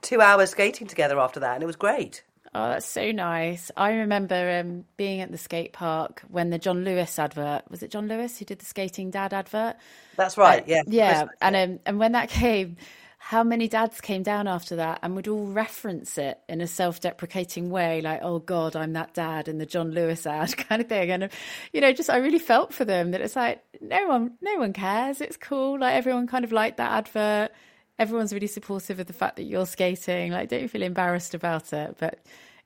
two 0.01 0.21
hours 0.21 0.51
skating 0.51 0.87
together 0.87 1.19
after 1.19 1.39
that, 1.39 1.55
and 1.55 1.63
it 1.63 1.67
was 1.67 1.75
great. 1.75 2.23
Oh, 2.55 2.69
that's 2.69 2.85
so 2.85 3.11
nice. 3.11 3.71
I 3.75 3.93
remember 3.93 4.59
um, 4.59 4.85
being 4.95 5.21
at 5.21 5.31
the 5.31 5.39
skate 5.39 5.73
park 5.73 6.21
when 6.27 6.51
the 6.51 6.59
John 6.59 6.83
Lewis 6.83 7.17
advert 7.17 7.63
was 7.71 7.81
it 7.81 7.89
John 7.89 8.07
Lewis 8.07 8.37
who 8.37 8.45
did 8.45 8.59
the 8.59 8.65
skating 8.65 9.09
dad 9.09 9.33
advert? 9.33 9.75
That's 10.17 10.37
right. 10.37 10.61
Uh, 10.61 10.65
yeah. 10.67 10.83
Yeah, 10.85 11.25
and 11.41 11.55
um, 11.55 11.79
and 11.85 11.97
when 11.97 12.11
that 12.11 12.29
came, 12.29 12.77
how 13.25 13.43
many 13.43 13.67
dads 13.67 14.01
came 14.01 14.21
down 14.21 14.47
after 14.47 14.75
that 14.75 14.99
and 15.01 15.15
would 15.15 15.27
all 15.27 15.45
reference 15.45 16.17
it 16.17 16.39
in 16.49 16.61
a 16.61 16.67
self-deprecating 16.67 17.69
way, 17.69 18.01
like 18.01 18.19
"Oh 18.21 18.39
God, 18.39 18.75
I'm 18.75 18.93
that 18.93 19.13
dad" 19.13 19.47
in 19.47 19.57
the 19.57 19.65
John 19.65 19.91
Lewis 19.91 20.25
ad 20.25 20.55
kind 20.69 20.81
of 20.81 20.89
thing, 20.89 21.09
and 21.11 21.29
you 21.71 21.81
know, 21.81 21.93
just 21.93 22.09
I 22.09 22.17
really 22.17 22.39
felt 22.39 22.73
for 22.73 22.85
them 22.85 23.11
that 23.11 23.21
it's 23.21 23.35
like 23.35 23.63
no 23.81 24.07
one, 24.07 24.37
no 24.41 24.57
one 24.57 24.73
cares. 24.73 25.21
It's 25.21 25.37
cool. 25.37 25.79
Like 25.79 25.95
everyone 25.95 26.27
kind 26.27 26.45
of 26.45 26.51
liked 26.51 26.77
that 26.77 26.91
advert 26.91 27.51
everyone's 27.99 28.33
really 28.33 28.47
supportive 28.47 28.99
of 28.99 29.07
the 29.07 29.13
fact 29.13 29.35
that 29.37 29.43
you're 29.43 29.65
skating. 29.65 30.31
Like, 30.31 30.49
don't 30.49 30.67
feel 30.67 30.81
embarrassed 30.81 31.33
about 31.33 31.73
it. 31.73 31.95
But 31.99 32.19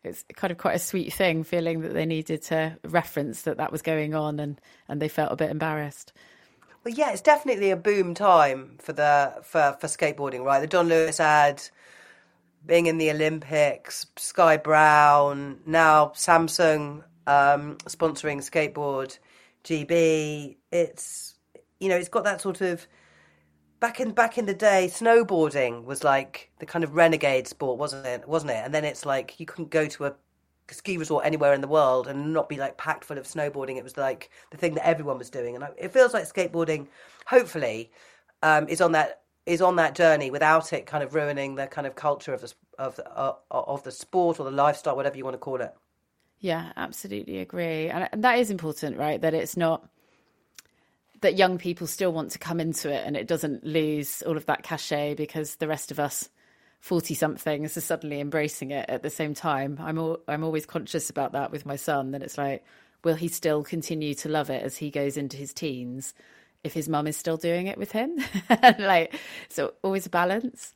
it's 0.04 0.24
kind 0.36 0.52
of 0.52 0.58
quite 0.58 0.76
a 0.76 0.80
sweet 0.80 1.14
thing, 1.14 1.44
feeling 1.44 1.82
that 1.82 1.94
they 1.94 2.06
needed 2.06 2.42
to 2.44 2.78
reference 2.84 3.44
that 3.44 3.58
that 3.58 3.72
was 3.72 3.82
going 3.82 4.14
on, 4.16 4.40
and 4.40 4.60
and 4.88 5.02
they 5.02 5.10
felt 5.10 5.32
a 5.32 5.36
bit 5.36 5.52
embarrassed. 5.52 6.14
Well, 6.84 6.94
yeah, 6.94 7.12
it's 7.12 7.22
definitely 7.22 7.72
a 7.72 7.76
boom 7.78 8.14
time 8.14 8.78
for 8.80 8.94
the 8.94 9.40
for 9.44 9.78
for 9.80 9.88
skateboarding, 9.88 10.44
right? 10.44 10.60
The 10.60 10.68
John 10.68 10.88
Lewis 10.88 11.20
ad, 11.20 11.62
being 12.66 12.88
in 12.88 12.98
the 12.98 13.12
Olympics, 13.12 14.06
Sky 14.18 14.58
Brown, 14.58 15.60
now 15.66 16.08
Samsung 16.10 17.04
um, 17.28 17.78
sponsoring 17.88 18.40
skateboard 18.40 19.18
GB. 19.64 20.58
It's 20.72 21.36
you 21.80 21.90
know, 21.90 21.96
it's 21.98 22.10
got 22.10 22.24
that 22.26 22.42
sort 22.42 22.62
of 22.62 22.88
back 23.80 24.00
in 24.00 24.12
back 24.12 24.38
in 24.38 24.46
the 24.46 24.54
day, 24.54 24.88
snowboarding 24.92 25.84
was 25.86 26.04
like 26.04 26.52
the 26.60 26.66
kind 26.66 26.84
of 26.84 26.96
renegade 26.96 27.48
sport, 27.48 27.78
wasn't 27.78 28.06
it? 28.06 28.28
Wasn't 28.28 28.52
it? 28.52 28.62
And 28.66 28.74
then 28.74 28.86
it's 28.86 29.06
like 29.06 29.40
you 29.40 29.46
couldn't 29.46 29.72
go 29.72 29.88
to 29.88 30.06
a 30.08 30.16
ski 30.72 30.98
resort 30.98 31.26
anywhere 31.26 31.54
in 31.54 31.62
the 31.62 31.68
world 31.68 32.08
and 32.08 32.34
not 32.34 32.50
be 32.50 32.58
like 32.58 32.78
packed 32.78 33.04
full 33.04 33.18
of 33.18 33.26
snowboarding. 33.26 33.78
It 33.78 33.84
was 33.84 33.98
like 33.98 34.30
the 34.52 34.58
thing 34.58 34.76
that 34.76 34.86
everyone 34.86 35.18
was 35.18 35.30
doing, 35.30 35.56
and 35.56 35.66
it 35.78 35.94
feels 35.94 36.14
like 36.14 36.26
skateboarding, 36.26 36.88
hopefully, 37.26 37.92
um, 38.44 38.68
is 38.68 38.82
on 38.82 38.94
that 38.94 39.22
is 39.46 39.62
on 39.62 39.78
that 39.78 39.96
journey 39.96 40.30
without 40.30 40.74
it 40.74 40.86
kind 40.86 41.04
of 41.04 41.16
ruining 41.16 41.56
the 41.56 41.68
kind 41.68 41.88
of 41.88 41.96
culture 41.96 42.34
of 42.34 42.42
the 42.42 42.54
of 42.78 43.00
uh, 43.16 43.34
of 43.52 43.84
the 43.84 43.92
sport 43.92 44.40
or 44.40 44.44
the 44.44 44.52
lifestyle, 44.52 44.96
whatever 44.96 45.18
you 45.18 45.24
want 45.24 45.36
to 45.36 45.40
call 45.40 45.62
it. 45.62 45.74
Yeah, 46.40 46.72
absolutely 46.76 47.40
agree, 47.40 47.90
and, 47.90 48.10
and 48.12 48.24
that 48.24 48.40
is 48.40 48.52
important, 48.52 48.98
right? 48.98 49.20
That 49.20 49.34
it's 49.34 49.58
not 49.58 49.90
that 51.22 51.38
young 51.38 51.58
people 51.58 51.88
still 51.88 52.12
want 52.12 52.32
to 52.32 52.40
come 52.40 52.60
into 52.60 52.94
it 52.94 53.04
and 53.06 53.18
it 53.18 53.28
doesn't 53.28 53.64
lose 53.64 54.22
all 54.24 54.38
of 54.38 54.46
that 54.46 54.64
cachet 54.64 55.16
because 55.16 55.56
the 55.56 55.68
rest 55.68 55.92
of 55.92 56.00
us 56.00 56.30
40 56.80 57.14
somethings 57.16 57.76
are 57.76 57.82
suddenly 57.82 58.20
embracing 58.20 58.72
it 58.72 58.90
at 58.90 59.04
the 59.04 59.10
same 59.10 59.34
time. 59.34 59.78
I'm 59.82 59.98
all, 59.98 60.20
I'm 60.28 60.44
always 60.44 60.66
conscious 60.66 61.10
about 61.10 61.34
that 61.34 61.52
with 61.52 61.66
my 61.66 61.76
son 61.76 62.12
that 62.12 62.24
it's 62.24 62.38
like 62.38 62.64
will 63.04 63.16
he 63.16 63.28
still 63.28 63.64
continue 63.64 64.14
to 64.16 64.30
love 64.30 64.50
it 64.50 64.64
as 64.64 64.78
he 64.78 64.90
goes 64.90 65.18
into 65.18 65.38
his 65.38 65.54
teens 65.54 66.14
if 66.64 66.74
his 66.74 66.90
mum 66.90 67.08
is 67.08 67.16
still 67.16 67.38
doing 67.38 67.68
it 67.68 67.78
with 67.78 67.92
him? 67.92 68.18
like 68.80 69.16
so 69.50 69.74
always 69.84 70.06
a 70.06 70.10
balance. 70.10 70.74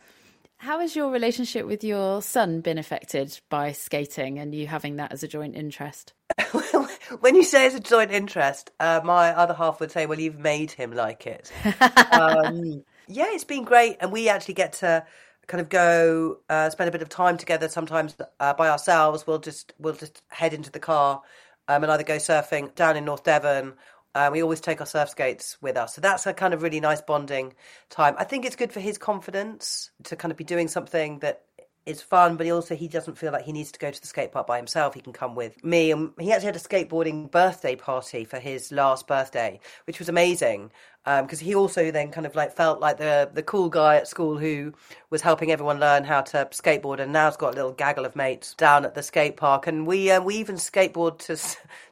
How 0.58 0.80
has 0.80 0.96
your 0.96 1.10
relationship 1.10 1.66
with 1.66 1.84
your 1.84 2.22
son 2.22 2.62
been 2.62 2.78
affected 2.78 3.40
by 3.50 3.72
skating 3.72 4.38
and 4.38 4.54
you 4.54 4.68
having 4.68 4.98
that 4.98 5.12
as 5.12 5.24
a 5.24 5.28
joint 5.28 5.56
interest? 5.56 6.14
when 7.20 7.36
you 7.36 7.44
say 7.44 7.66
it's 7.66 7.76
a 7.76 7.80
joint 7.80 8.12
interest, 8.12 8.70
uh, 8.80 9.02
my 9.04 9.30
other 9.30 9.56
half 9.56 9.80
would 9.80 9.92
say, 9.92 10.06
"Well, 10.06 10.20
you've 10.20 10.38
made 10.38 10.70
him 10.70 10.94
like 10.94 11.26
it." 11.26 11.52
um, 12.12 12.84
yeah, 13.08 13.26
it's 13.30 13.44
been 13.44 13.64
great, 13.64 13.98
and 14.02 14.12
we 14.12 14.30
actually 14.30 14.54
get 14.54 14.74
to 14.74 15.04
kind 15.48 15.62
of 15.62 15.70
go 15.70 16.40
uh, 16.50 16.70
spend 16.70 16.88
a 16.88 16.92
bit 16.92 17.02
of 17.02 17.10
time 17.10 17.38
together. 17.38 17.68
Sometimes 17.68 18.16
uh, 18.40 18.54
by 18.54 18.70
ourselves, 18.70 19.26
we'll 19.28 19.40
just 19.40 19.74
we'll 19.80 19.94
just 19.94 20.22
head 20.30 20.54
into 20.54 20.72
the 20.72 20.80
car 20.80 21.22
um, 21.68 21.84
and 21.84 21.92
either 21.92 22.04
go 22.04 22.18
surfing 22.18 22.74
down 22.76 22.98
in 22.98 23.06
North 23.06 23.24
Devon. 23.24 23.74
Uh, 24.14 24.30
we 24.32 24.44
always 24.44 24.60
take 24.60 24.82
our 24.82 24.86
surf 24.86 25.10
skates 25.10 25.58
with 25.62 25.78
us, 25.78 25.96
so 25.96 26.02
that's 26.02 26.26
a 26.28 26.34
kind 26.34 26.54
of 26.54 26.62
really 26.62 26.82
nice 26.82 27.02
bonding 27.02 27.54
time. 27.90 28.14
I 28.18 28.26
think 28.26 28.44
it's 28.44 28.58
good 28.58 28.74
for 28.74 28.82
his 28.82 28.98
confidence 28.98 29.92
to 30.04 30.18
kind 30.18 30.32
of 30.32 30.38
be 30.38 30.44
doing 30.44 30.68
something 30.68 31.20
that 31.20 31.44
is 31.86 32.02
fun, 32.02 32.36
but 32.38 32.46
he 32.46 32.52
also 32.52 32.76
he 32.76 32.88
doesn't 32.88 33.18
feel 33.18 33.32
like 33.32 33.46
he 33.46 33.52
needs 33.52 33.72
to 33.72 33.80
go 33.80 33.90
to 33.90 34.00
the 34.02 34.08
skate 34.08 34.32
park 34.32 34.46
by 34.48 34.58
himself. 34.58 34.94
He 34.94 35.02
can 35.02 35.14
come 35.14 35.36
with 35.36 35.64
me, 35.64 35.92
and 35.92 36.12
he 36.20 36.32
actually 36.32 36.48
had 36.48 36.56
a 36.56 36.60
skateboarding 36.60 37.32
birthday 37.32 37.76
party 37.76 38.24
for 38.24 38.40
his 38.40 38.72
last 38.72 39.08
birthday, 39.08 39.60
which 39.86 40.00
was 40.00 40.10
amazing 40.10 40.72
because 41.04 41.42
um, 41.42 41.46
he 41.46 41.56
also 41.56 41.90
then 41.90 42.12
kind 42.12 42.28
of 42.28 42.36
like 42.36 42.56
felt 42.56 42.80
like 42.80 42.98
the 42.98 43.30
the 43.34 43.42
cool 43.42 43.70
guy 43.70 43.96
at 43.96 44.08
school 44.08 44.38
who 44.38 44.72
was 45.10 45.22
helping 45.22 45.52
everyone 45.52 45.80
learn 45.80 46.04
how 46.04 46.22
to 46.22 46.48
skateboard, 46.52 47.00
and 47.00 47.12
now's 47.12 47.38
got 47.38 47.54
a 47.54 47.56
little 47.56 47.72
gaggle 47.74 48.06
of 48.06 48.16
mates 48.16 48.54
down 48.54 48.86
at 48.86 48.94
the 48.94 49.04
skate 49.04 49.38
park, 49.38 49.66
and 49.66 49.88
we 49.88 50.12
uh, 50.12 50.22
we 50.22 50.36
even 50.36 50.56
skateboard 50.56 51.18
to 51.20 51.38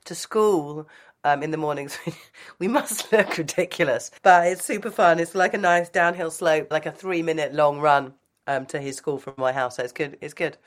to 0.06 0.16
school. 0.16 0.88
Um, 1.26 1.44
in 1.44 1.52
the 1.52 1.58
mornings, 1.58 2.00
we 2.60 2.70
must 2.70 3.12
look 3.12 3.38
ridiculous, 3.38 4.10
but 4.24 4.48
it's 4.48 4.64
super 4.64 4.90
fun. 4.90 5.20
It's 5.20 5.36
like 5.36 5.54
a 5.54 5.58
nice 5.58 5.90
downhill 5.90 6.32
slope, 6.32 6.72
like 6.72 6.86
a 6.86 6.94
three 6.94 7.22
minute 7.22 7.54
long 7.54 7.82
run 7.82 8.14
um, 8.50 8.66
to 8.66 8.80
his 8.80 8.98
school 8.98 9.20
from 9.20 9.36
my 9.38 9.54
house. 9.54 9.78
So 9.78 9.84
it's 9.84 9.94
good. 9.94 10.18
It's 10.20 10.34
good. 10.34 10.58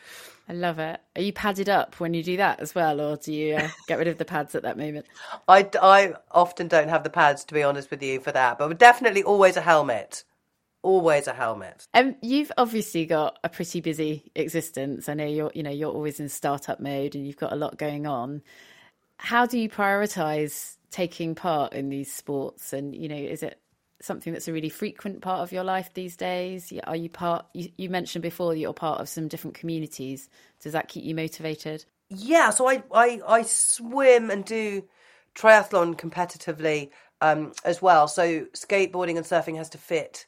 I 0.49 0.53
love 0.53 0.79
it. 0.79 1.01
Are 1.17 1.23
you 1.23 1.33
padded 1.33 1.69
up 1.69 2.01
when 2.01 2.15
you 2.15 2.23
do 2.23 2.37
that 2.37 2.61
as 2.61 2.75
well, 2.75 3.01
or 3.01 3.17
do 3.17 3.33
you 3.33 3.57
uh, 3.57 3.69
get 3.89 3.99
rid 3.99 4.09
of 4.09 4.19
the 4.19 4.25
pads 4.25 4.55
at 4.55 4.63
that 4.63 4.79
moment? 4.79 5.07
I, 5.49 5.69
I 5.81 6.15
often 6.31 6.69
don't 6.69 6.89
have 6.89 7.05
the 7.05 7.11
pads, 7.11 7.45
to 7.45 7.55
be 7.55 7.63
honest 7.63 7.91
with 7.91 8.03
you, 8.03 8.21
for 8.21 8.33
that, 8.33 8.59
but 8.59 8.79
definitely 8.79 9.25
always 9.25 9.57
a 9.57 9.61
helmet. 9.61 10.25
Always 10.83 11.29
a 11.29 11.33
helmet. 11.33 11.87
Um, 11.95 12.17
you've 12.23 12.51
obviously 12.57 13.07
got 13.07 13.39
a 13.45 13.49
pretty 13.49 13.81
busy 13.81 14.31
existence. 14.35 15.09
I 15.09 15.15
know 15.15 15.27
you're, 15.27 15.53
you 15.55 15.63
know, 15.63 15.71
you're 15.71 15.93
always 15.93 16.19
in 16.19 16.29
startup 16.29 16.81
mode, 16.81 17.15
and 17.15 17.27
you've 17.27 17.37
got 17.37 17.53
a 17.53 17.57
lot 17.57 17.79
going 17.79 18.07
on. 18.07 18.43
How 19.17 19.47
do 19.47 19.59
you 19.59 19.69
prioritise 19.69 20.77
taking 20.91 21.37
part 21.37 21.73
in 21.73 21.89
these 21.89 22.13
sports? 22.13 22.73
And 22.73 22.95
you 22.95 23.09
know, 23.09 23.17
is 23.17 23.45
it 23.45 23.62
something 24.03 24.33
that's 24.33 24.49
a 24.49 24.53
really 24.53 24.69
frequent 24.69 25.23
part 25.23 25.41
of 25.41 25.53
your 25.53 25.65
life 25.65 25.91
these 25.95 26.17
days? 26.17 26.73
Are 26.85 26.97
you 26.97 27.09
part? 27.09 27.47
You, 27.55 27.71
you 27.77 27.89
mentioned 27.91 28.23
before 28.23 28.53
that 28.53 28.59
you're 28.59 28.73
part 28.73 29.01
of 29.01 29.09
some 29.09 29.29
different 29.29 29.55
communities. 29.55 30.29
Does 30.61 30.73
that 30.73 30.89
keep 30.89 31.05
you 31.05 31.15
motivated? 31.15 31.85
Yeah, 32.09 32.51
so 32.51 32.69
I 32.69 32.83
I, 32.93 33.21
I 33.27 33.43
swim 33.43 34.31
and 34.31 34.45
do 34.45 34.85
triathlon 35.35 35.97
competitively 35.97 36.91
um, 37.21 37.53
as 37.65 37.81
well. 37.81 38.09
So 38.09 38.47
skateboarding 38.55 39.17
and 39.17 39.25
surfing 39.27 39.57
has 39.57 39.71
to 39.71 39.79
fit 39.79 40.27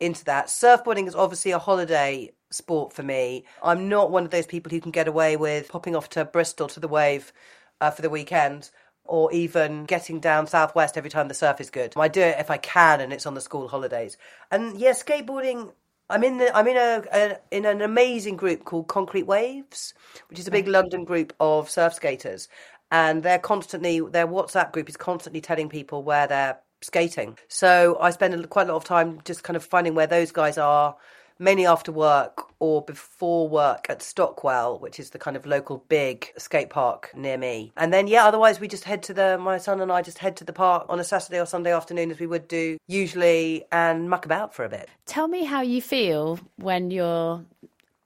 into 0.00 0.24
that. 0.24 0.46
Surfboarding 0.46 1.08
is 1.08 1.14
obviously 1.14 1.52
a 1.52 1.58
holiday 1.58 2.30
sport 2.50 2.92
for 2.92 3.02
me. 3.02 3.44
I'm 3.62 3.88
not 3.88 4.10
one 4.10 4.24
of 4.24 4.30
those 4.30 4.46
people 4.46 4.70
who 4.70 4.80
can 4.80 4.90
get 4.90 5.08
away 5.08 5.36
with 5.36 5.68
popping 5.68 5.96
off 5.96 6.10
to 6.10 6.24
Bristol 6.24 6.68
to 6.68 6.80
the 6.80 6.88
wave 6.88 7.32
uh, 7.80 7.90
for 7.90 8.02
the 8.02 8.10
weekend 8.10 8.70
or 9.08 9.32
even 9.32 9.84
getting 9.84 10.20
down 10.20 10.46
southwest 10.46 10.96
every 10.96 11.10
time 11.10 11.28
the 11.28 11.34
surf 11.34 11.60
is 11.60 11.70
good. 11.70 11.94
I 11.96 12.08
do 12.08 12.20
it 12.20 12.36
if 12.38 12.50
I 12.50 12.56
can 12.56 13.00
and 13.00 13.12
it's 13.12 13.26
on 13.26 13.34
the 13.34 13.40
school 13.40 13.68
holidays. 13.68 14.16
And 14.50 14.78
yeah, 14.78 14.92
skateboarding. 14.92 15.72
I'm 16.08 16.22
in 16.22 16.38
the 16.38 16.56
I'm 16.56 16.68
in 16.68 16.76
a, 16.76 17.02
a 17.12 17.38
in 17.50 17.64
an 17.64 17.82
amazing 17.82 18.36
group 18.36 18.64
called 18.64 18.86
Concrete 18.86 19.26
Waves, 19.26 19.92
which 20.28 20.38
is 20.38 20.46
a 20.46 20.52
big 20.52 20.66
mm-hmm. 20.66 20.74
London 20.74 21.04
group 21.04 21.32
of 21.40 21.68
surf 21.68 21.94
skaters, 21.94 22.48
and 22.92 23.24
they're 23.24 23.40
constantly 23.40 23.98
their 23.98 24.28
WhatsApp 24.28 24.70
group 24.70 24.88
is 24.88 24.96
constantly 24.96 25.40
telling 25.40 25.68
people 25.68 26.04
where 26.04 26.28
they're 26.28 26.60
skating. 26.80 27.36
So 27.48 27.98
I 28.00 28.10
spend 28.10 28.48
quite 28.50 28.68
a 28.68 28.72
lot 28.72 28.76
of 28.76 28.84
time 28.84 29.20
just 29.24 29.42
kind 29.42 29.56
of 29.56 29.64
finding 29.64 29.94
where 29.94 30.06
those 30.06 30.30
guys 30.30 30.58
are, 30.58 30.96
mainly 31.38 31.66
after 31.66 31.92
work 31.92 32.46
or 32.58 32.82
before 32.82 33.48
work 33.48 33.86
at 33.88 34.02
Stockwell, 34.02 34.78
which 34.78 34.98
is 34.98 35.10
the 35.10 35.18
kind 35.18 35.36
of 35.36 35.46
local 35.46 35.84
big 35.88 36.32
skate 36.38 36.70
park 36.70 37.10
near 37.14 37.36
me. 37.36 37.72
And 37.76 37.92
then 37.92 38.06
yeah, 38.06 38.24
otherwise 38.26 38.60
we 38.60 38.68
just 38.68 38.84
head 38.84 39.02
to 39.04 39.14
the 39.14 39.38
my 39.38 39.58
son 39.58 39.80
and 39.80 39.92
I 39.92 40.02
just 40.02 40.18
head 40.18 40.36
to 40.38 40.44
the 40.44 40.52
park 40.52 40.86
on 40.88 41.00
a 41.00 41.04
Saturday 41.04 41.40
or 41.40 41.46
Sunday 41.46 41.72
afternoon 41.72 42.10
as 42.10 42.18
we 42.18 42.26
would 42.26 42.48
do 42.48 42.78
usually 42.86 43.64
and 43.70 44.08
muck 44.08 44.24
about 44.24 44.54
for 44.54 44.64
a 44.64 44.68
bit. 44.68 44.88
Tell 45.06 45.28
me 45.28 45.44
how 45.44 45.62
you 45.62 45.82
feel 45.82 46.38
when 46.56 46.90
you're 46.90 47.44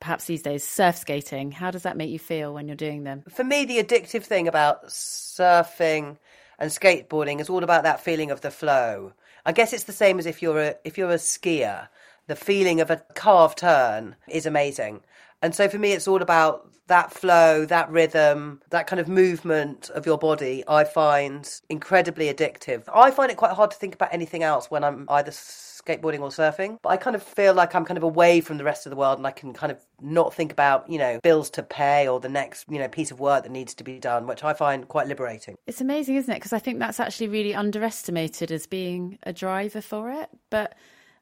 perhaps 0.00 0.24
these 0.24 0.42
days 0.42 0.66
surf 0.66 0.96
skating. 0.96 1.52
How 1.52 1.70
does 1.70 1.82
that 1.82 1.96
make 1.96 2.10
you 2.10 2.18
feel 2.18 2.54
when 2.54 2.66
you're 2.66 2.76
doing 2.76 3.04
them? 3.04 3.22
For 3.28 3.44
me 3.44 3.64
the 3.64 3.82
addictive 3.82 4.24
thing 4.24 4.48
about 4.48 4.88
surfing 4.88 6.16
and 6.58 6.70
skateboarding 6.70 7.40
is 7.40 7.48
all 7.48 7.64
about 7.64 7.84
that 7.84 8.00
feeling 8.00 8.30
of 8.30 8.40
the 8.40 8.50
flow. 8.50 9.12
I 9.46 9.52
guess 9.52 9.72
it's 9.72 9.84
the 9.84 9.92
same 9.92 10.18
as 10.18 10.26
if 10.26 10.42
you're 10.42 10.60
a 10.60 10.74
if 10.84 10.98
you're 10.98 11.10
a 11.10 11.14
skier. 11.14 11.88
The 12.30 12.36
feeling 12.36 12.80
of 12.80 12.92
a 12.92 12.98
carved 13.16 13.58
turn 13.58 14.14
is 14.28 14.46
amazing. 14.46 15.00
And 15.42 15.52
so 15.52 15.68
for 15.68 15.78
me 15.78 15.94
it's 15.94 16.06
all 16.06 16.22
about 16.22 16.70
that 16.86 17.12
flow, 17.12 17.66
that 17.66 17.90
rhythm, 17.90 18.62
that 18.70 18.86
kind 18.86 19.00
of 19.00 19.08
movement 19.08 19.90
of 19.90 20.06
your 20.06 20.16
body, 20.16 20.62
I 20.68 20.84
find 20.84 21.52
incredibly 21.68 22.32
addictive. 22.32 22.84
I 22.94 23.10
find 23.10 23.32
it 23.32 23.36
quite 23.36 23.50
hard 23.50 23.72
to 23.72 23.76
think 23.76 23.96
about 23.96 24.14
anything 24.14 24.44
else 24.44 24.70
when 24.70 24.84
I'm 24.84 25.06
either 25.08 25.32
skateboarding 25.32 26.20
or 26.20 26.28
surfing. 26.28 26.78
But 26.82 26.90
I 26.90 26.98
kind 26.98 27.16
of 27.16 27.22
feel 27.24 27.52
like 27.52 27.74
I'm 27.74 27.84
kind 27.84 27.98
of 27.98 28.04
away 28.04 28.40
from 28.40 28.58
the 28.58 28.64
rest 28.64 28.86
of 28.86 28.90
the 28.90 28.96
world 28.96 29.18
and 29.18 29.26
I 29.26 29.32
can 29.32 29.52
kind 29.52 29.72
of 29.72 29.84
not 30.00 30.32
think 30.32 30.52
about, 30.52 30.88
you 30.88 30.98
know, 30.98 31.18
bills 31.24 31.50
to 31.50 31.64
pay 31.64 32.06
or 32.06 32.20
the 32.20 32.28
next, 32.28 32.66
you 32.70 32.78
know, 32.78 32.86
piece 32.86 33.10
of 33.10 33.18
work 33.18 33.42
that 33.42 33.50
needs 33.50 33.74
to 33.74 33.82
be 33.82 33.98
done, 33.98 34.28
which 34.28 34.44
I 34.44 34.52
find 34.52 34.86
quite 34.86 35.08
liberating. 35.08 35.56
It's 35.66 35.80
amazing, 35.80 36.14
isn't 36.14 36.30
it? 36.32 36.36
Because 36.36 36.52
I 36.52 36.60
think 36.60 36.78
that's 36.78 37.00
actually 37.00 37.26
really 37.26 37.56
underestimated 37.56 38.52
as 38.52 38.68
being 38.68 39.18
a 39.24 39.32
driver 39.32 39.80
for 39.80 40.12
it. 40.12 40.28
But 40.48 40.76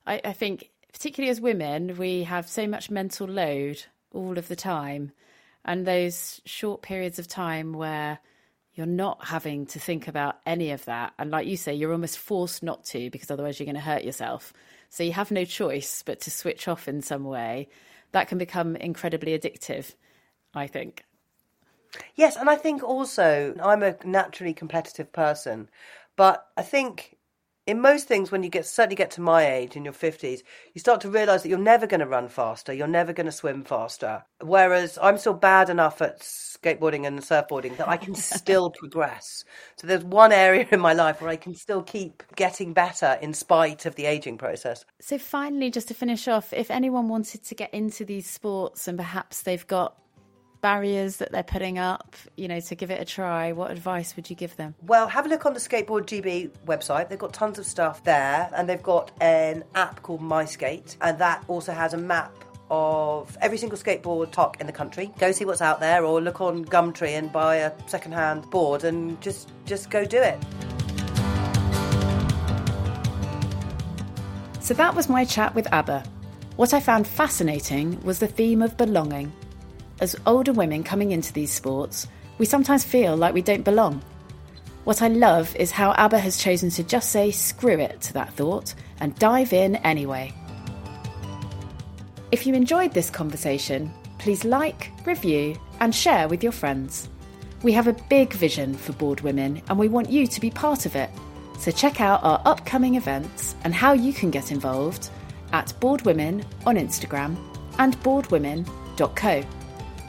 I, 0.06 0.20
I 0.22 0.32
think, 0.34 0.68
particularly 0.92 1.30
as 1.30 1.40
women, 1.40 1.96
we 1.96 2.24
have 2.24 2.48
so 2.48 2.66
much 2.66 2.90
mental 2.90 3.26
load 3.26 3.84
all 4.12 4.38
of 4.38 4.48
the 4.48 4.56
time. 4.56 5.12
And 5.64 5.86
those 5.86 6.40
short 6.44 6.82
periods 6.82 7.18
of 7.18 7.28
time 7.28 7.72
where 7.72 8.20
you're 8.74 8.86
not 8.86 9.26
having 9.26 9.66
to 9.66 9.78
think 9.80 10.08
about 10.08 10.38
any 10.46 10.70
of 10.70 10.84
that. 10.84 11.12
And 11.18 11.30
like 11.30 11.46
you 11.46 11.56
say, 11.56 11.74
you're 11.74 11.92
almost 11.92 12.18
forced 12.18 12.62
not 12.62 12.84
to 12.86 13.10
because 13.10 13.30
otherwise 13.30 13.58
you're 13.58 13.66
going 13.66 13.74
to 13.74 13.80
hurt 13.80 14.04
yourself. 14.04 14.52
So 14.88 15.02
you 15.02 15.12
have 15.12 15.30
no 15.30 15.44
choice 15.44 16.02
but 16.06 16.20
to 16.20 16.30
switch 16.30 16.68
off 16.68 16.88
in 16.88 17.02
some 17.02 17.24
way. 17.24 17.68
That 18.12 18.28
can 18.28 18.38
become 18.38 18.76
incredibly 18.76 19.38
addictive, 19.38 19.94
I 20.54 20.68
think. 20.68 21.04
Yes, 22.14 22.36
and 22.36 22.48
I 22.48 22.56
think 22.56 22.82
also 22.82 23.54
I'm 23.62 23.82
a 23.82 23.96
naturally 24.04 24.54
competitive 24.54 25.12
person, 25.12 25.68
but 26.16 26.46
I 26.56 26.62
think 26.62 27.17
in 27.68 27.82
most 27.82 28.08
things 28.08 28.32
when 28.32 28.42
you 28.42 28.48
get 28.48 28.64
certainly 28.64 28.96
get 28.96 29.10
to 29.10 29.20
my 29.20 29.46
age 29.46 29.76
in 29.76 29.84
your 29.84 29.92
50s 29.92 30.42
you 30.72 30.80
start 30.80 31.02
to 31.02 31.10
realize 31.10 31.42
that 31.42 31.50
you're 31.50 31.58
never 31.58 31.86
going 31.86 32.00
to 32.00 32.06
run 32.06 32.26
faster 32.26 32.72
you're 32.72 32.88
never 32.88 33.12
going 33.12 33.26
to 33.26 33.32
swim 33.32 33.62
faster. 33.62 34.24
Whereas 34.40 34.98
i'm 35.02 35.18
still 35.18 35.34
bad 35.34 35.68
enough 35.68 36.00
at 36.00 36.20
skateboarding 36.20 37.06
and 37.06 37.20
surfboarding 37.20 37.76
that 37.76 37.88
i 37.88 37.98
can 37.98 38.14
still 38.38 38.70
progress. 38.70 39.44
So 39.76 39.86
there's 39.86 40.02
one 40.02 40.32
area 40.32 40.66
in 40.70 40.80
my 40.80 40.94
life 40.94 41.20
where 41.20 41.30
i 41.30 41.36
can 41.36 41.54
still 41.54 41.82
keep 41.82 42.22
getting 42.34 42.72
better 42.72 43.18
in 43.20 43.34
spite 43.34 43.84
of 43.84 43.94
the 43.96 44.06
aging 44.06 44.38
process. 44.38 44.86
So 45.00 45.18
finally 45.18 45.70
just 45.70 45.88
to 45.88 45.94
finish 45.94 46.26
off 46.26 46.54
if 46.54 46.70
anyone 46.70 47.08
wanted 47.08 47.44
to 47.44 47.54
get 47.54 47.72
into 47.74 48.04
these 48.04 48.28
sports 48.28 48.88
and 48.88 48.96
perhaps 48.96 49.42
they've 49.42 49.66
got 49.66 49.94
barriers 50.60 51.16
that 51.16 51.32
they're 51.32 51.42
putting 51.42 51.78
up, 51.78 52.16
you 52.36 52.48
know, 52.48 52.60
to 52.60 52.74
give 52.74 52.90
it 52.90 53.00
a 53.00 53.04
try, 53.04 53.52
what 53.52 53.70
advice 53.70 54.16
would 54.16 54.28
you 54.28 54.36
give 54.36 54.56
them? 54.56 54.74
Well, 54.82 55.08
have 55.08 55.26
a 55.26 55.28
look 55.28 55.46
on 55.46 55.54
the 55.54 55.60
Skateboard 55.60 56.06
GB 56.06 56.50
website. 56.66 57.08
They've 57.08 57.18
got 57.18 57.32
tons 57.32 57.58
of 57.58 57.66
stuff 57.66 58.04
there, 58.04 58.50
and 58.54 58.68
they've 58.68 58.82
got 58.82 59.10
an 59.20 59.64
app 59.74 60.02
called 60.02 60.20
MySkate, 60.20 60.96
and 61.00 61.18
that 61.18 61.44
also 61.48 61.72
has 61.72 61.94
a 61.94 61.98
map 61.98 62.32
of 62.70 63.36
every 63.40 63.56
single 63.56 63.78
skateboard 63.78 64.30
park 64.32 64.56
in 64.60 64.66
the 64.66 64.72
country. 64.72 65.10
Go 65.18 65.32
see 65.32 65.44
what's 65.44 65.62
out 65.62 65.80
there, 65.80 66.04
or 66.04 66.20
look 66.20 66.40
on 66.40 66.64
Gumtree 66.64 67.16
and 67.16 67.32
buy 67.32 67.56
a 67.56 67.72
second-hand 67.86 68.50
board, 68.50 68.84
and 68.84 69.20
just 69.20 69.50
just 69.64 69.90
go 69.90 70.04
do 70.04 70.18
it. 70.18 70.38
So 74.60 74.74
that 74.74 74.94
was 74.94 75.08
my 75.08 75.24
chat 75.24 75.54
with 75.54 75.66
Abba. 75.72 76.04
What 76.56 76.74
I 76.74 76.80
found 76.80 77.06
fascinating 77.06 77.98
was 78.02 78.18
the 78.18 78.26
theme 78.26 78.60
of 78.60 78.76
belonging 78.76 79.32
as 80.00 80.16
older 80.26 80.52
women 80.52 80.82
coming 80.84 81.12
into 81.12 81.32
these 81.32 81.52
sports, 81.52 82.08
we 82.38 82.46
sometimes 82.46 82.84
feel 82.84 83.16
like 83.16 83.34
we 83.34 83.42
don't 83.42 83.64
belong. 83.64 84.02
What 84.84 85.02
I 85.02 85.08
love 85.08 85.54
is 85.56 85.70
how 85.70 85.92
Abba 85.92 86.18
has 86.18 86.38
chosen 86.38 86.70
to 86.70 86.82
just 86.82 87.10
say 87.10 87.30
screw 87.30 87.78
it 87.78 88.00
to 88.02 88.12
that 88.14 88.32
thought 88.32 88.74
and 89.00 89.14
dive 89.16 89.52
in 89.52 89.76
anyway. 89.76 90.32
If 92.32 92.46
you 92.46 92.54
enjoyed 92.54 92.92
this 92.92 93.10
conversation, 93.10 93.92
please 94.18 94.44
like, 94.44 94.90
review, 95.04 95.56
and 95.80 95.94
share 95.94 96.28
with 96.28 96.42
your 96.42 96.52
friends. 96.52 97.08
We 97.62 97.72
have 97.72 97.88
a 97.88 97.96
big 98.08 98.32
vision 98.32 98.74
for 98.74 98.92
Board 98.92 99.20
Women 99.20 99.62
and 99.68 99.78
we 99.78 99.88
want 99.88 100.10
you 100.10 100.26
to 100.26 100.40
be 100.40 100.50
part 100.50 100.86
of 100.86 100.94
it. 100.94 101.10
So 101.58 101.70
check 101.70 102.00
out 102.00 102.22
our 102.22 102.40
upcoming 102.44 102.94
events 102.94 103.56
and 103.64 103.74
how 103.74 103.92
you 103.92 104.12
can 104.12 104.30
get 104.30 104.52
involved 104.52 105.10
at 105.52 105.72
Board 105.80 106.02
Women 106.02 106.44
on 106.66 106.76
Instagram 106.76 107.36
and 107.78 108.00
boardwomen.co. 108.02 109.44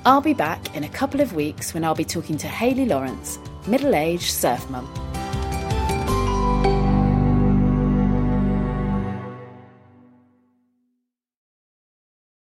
I'll 0.05 0.21
be 0.21 0.33
back 0.33 0.75
in 0.75 0.85
a 0.85 0.89
couple 0.89 1.19
of 1.19 1.33
weeks 1.33 1.73
when 1.73 1.83
I'll 1.83 1.93
be 1.93 2.05
talking 2.05 2.37
to 2.37 2.47
Hayley 2.47 2.85
Lawrence, 2.85 3.37
middle 3.67 3.95
aged 3.95 4.31
surf 4.31 4.69
mum. 4.69 5.08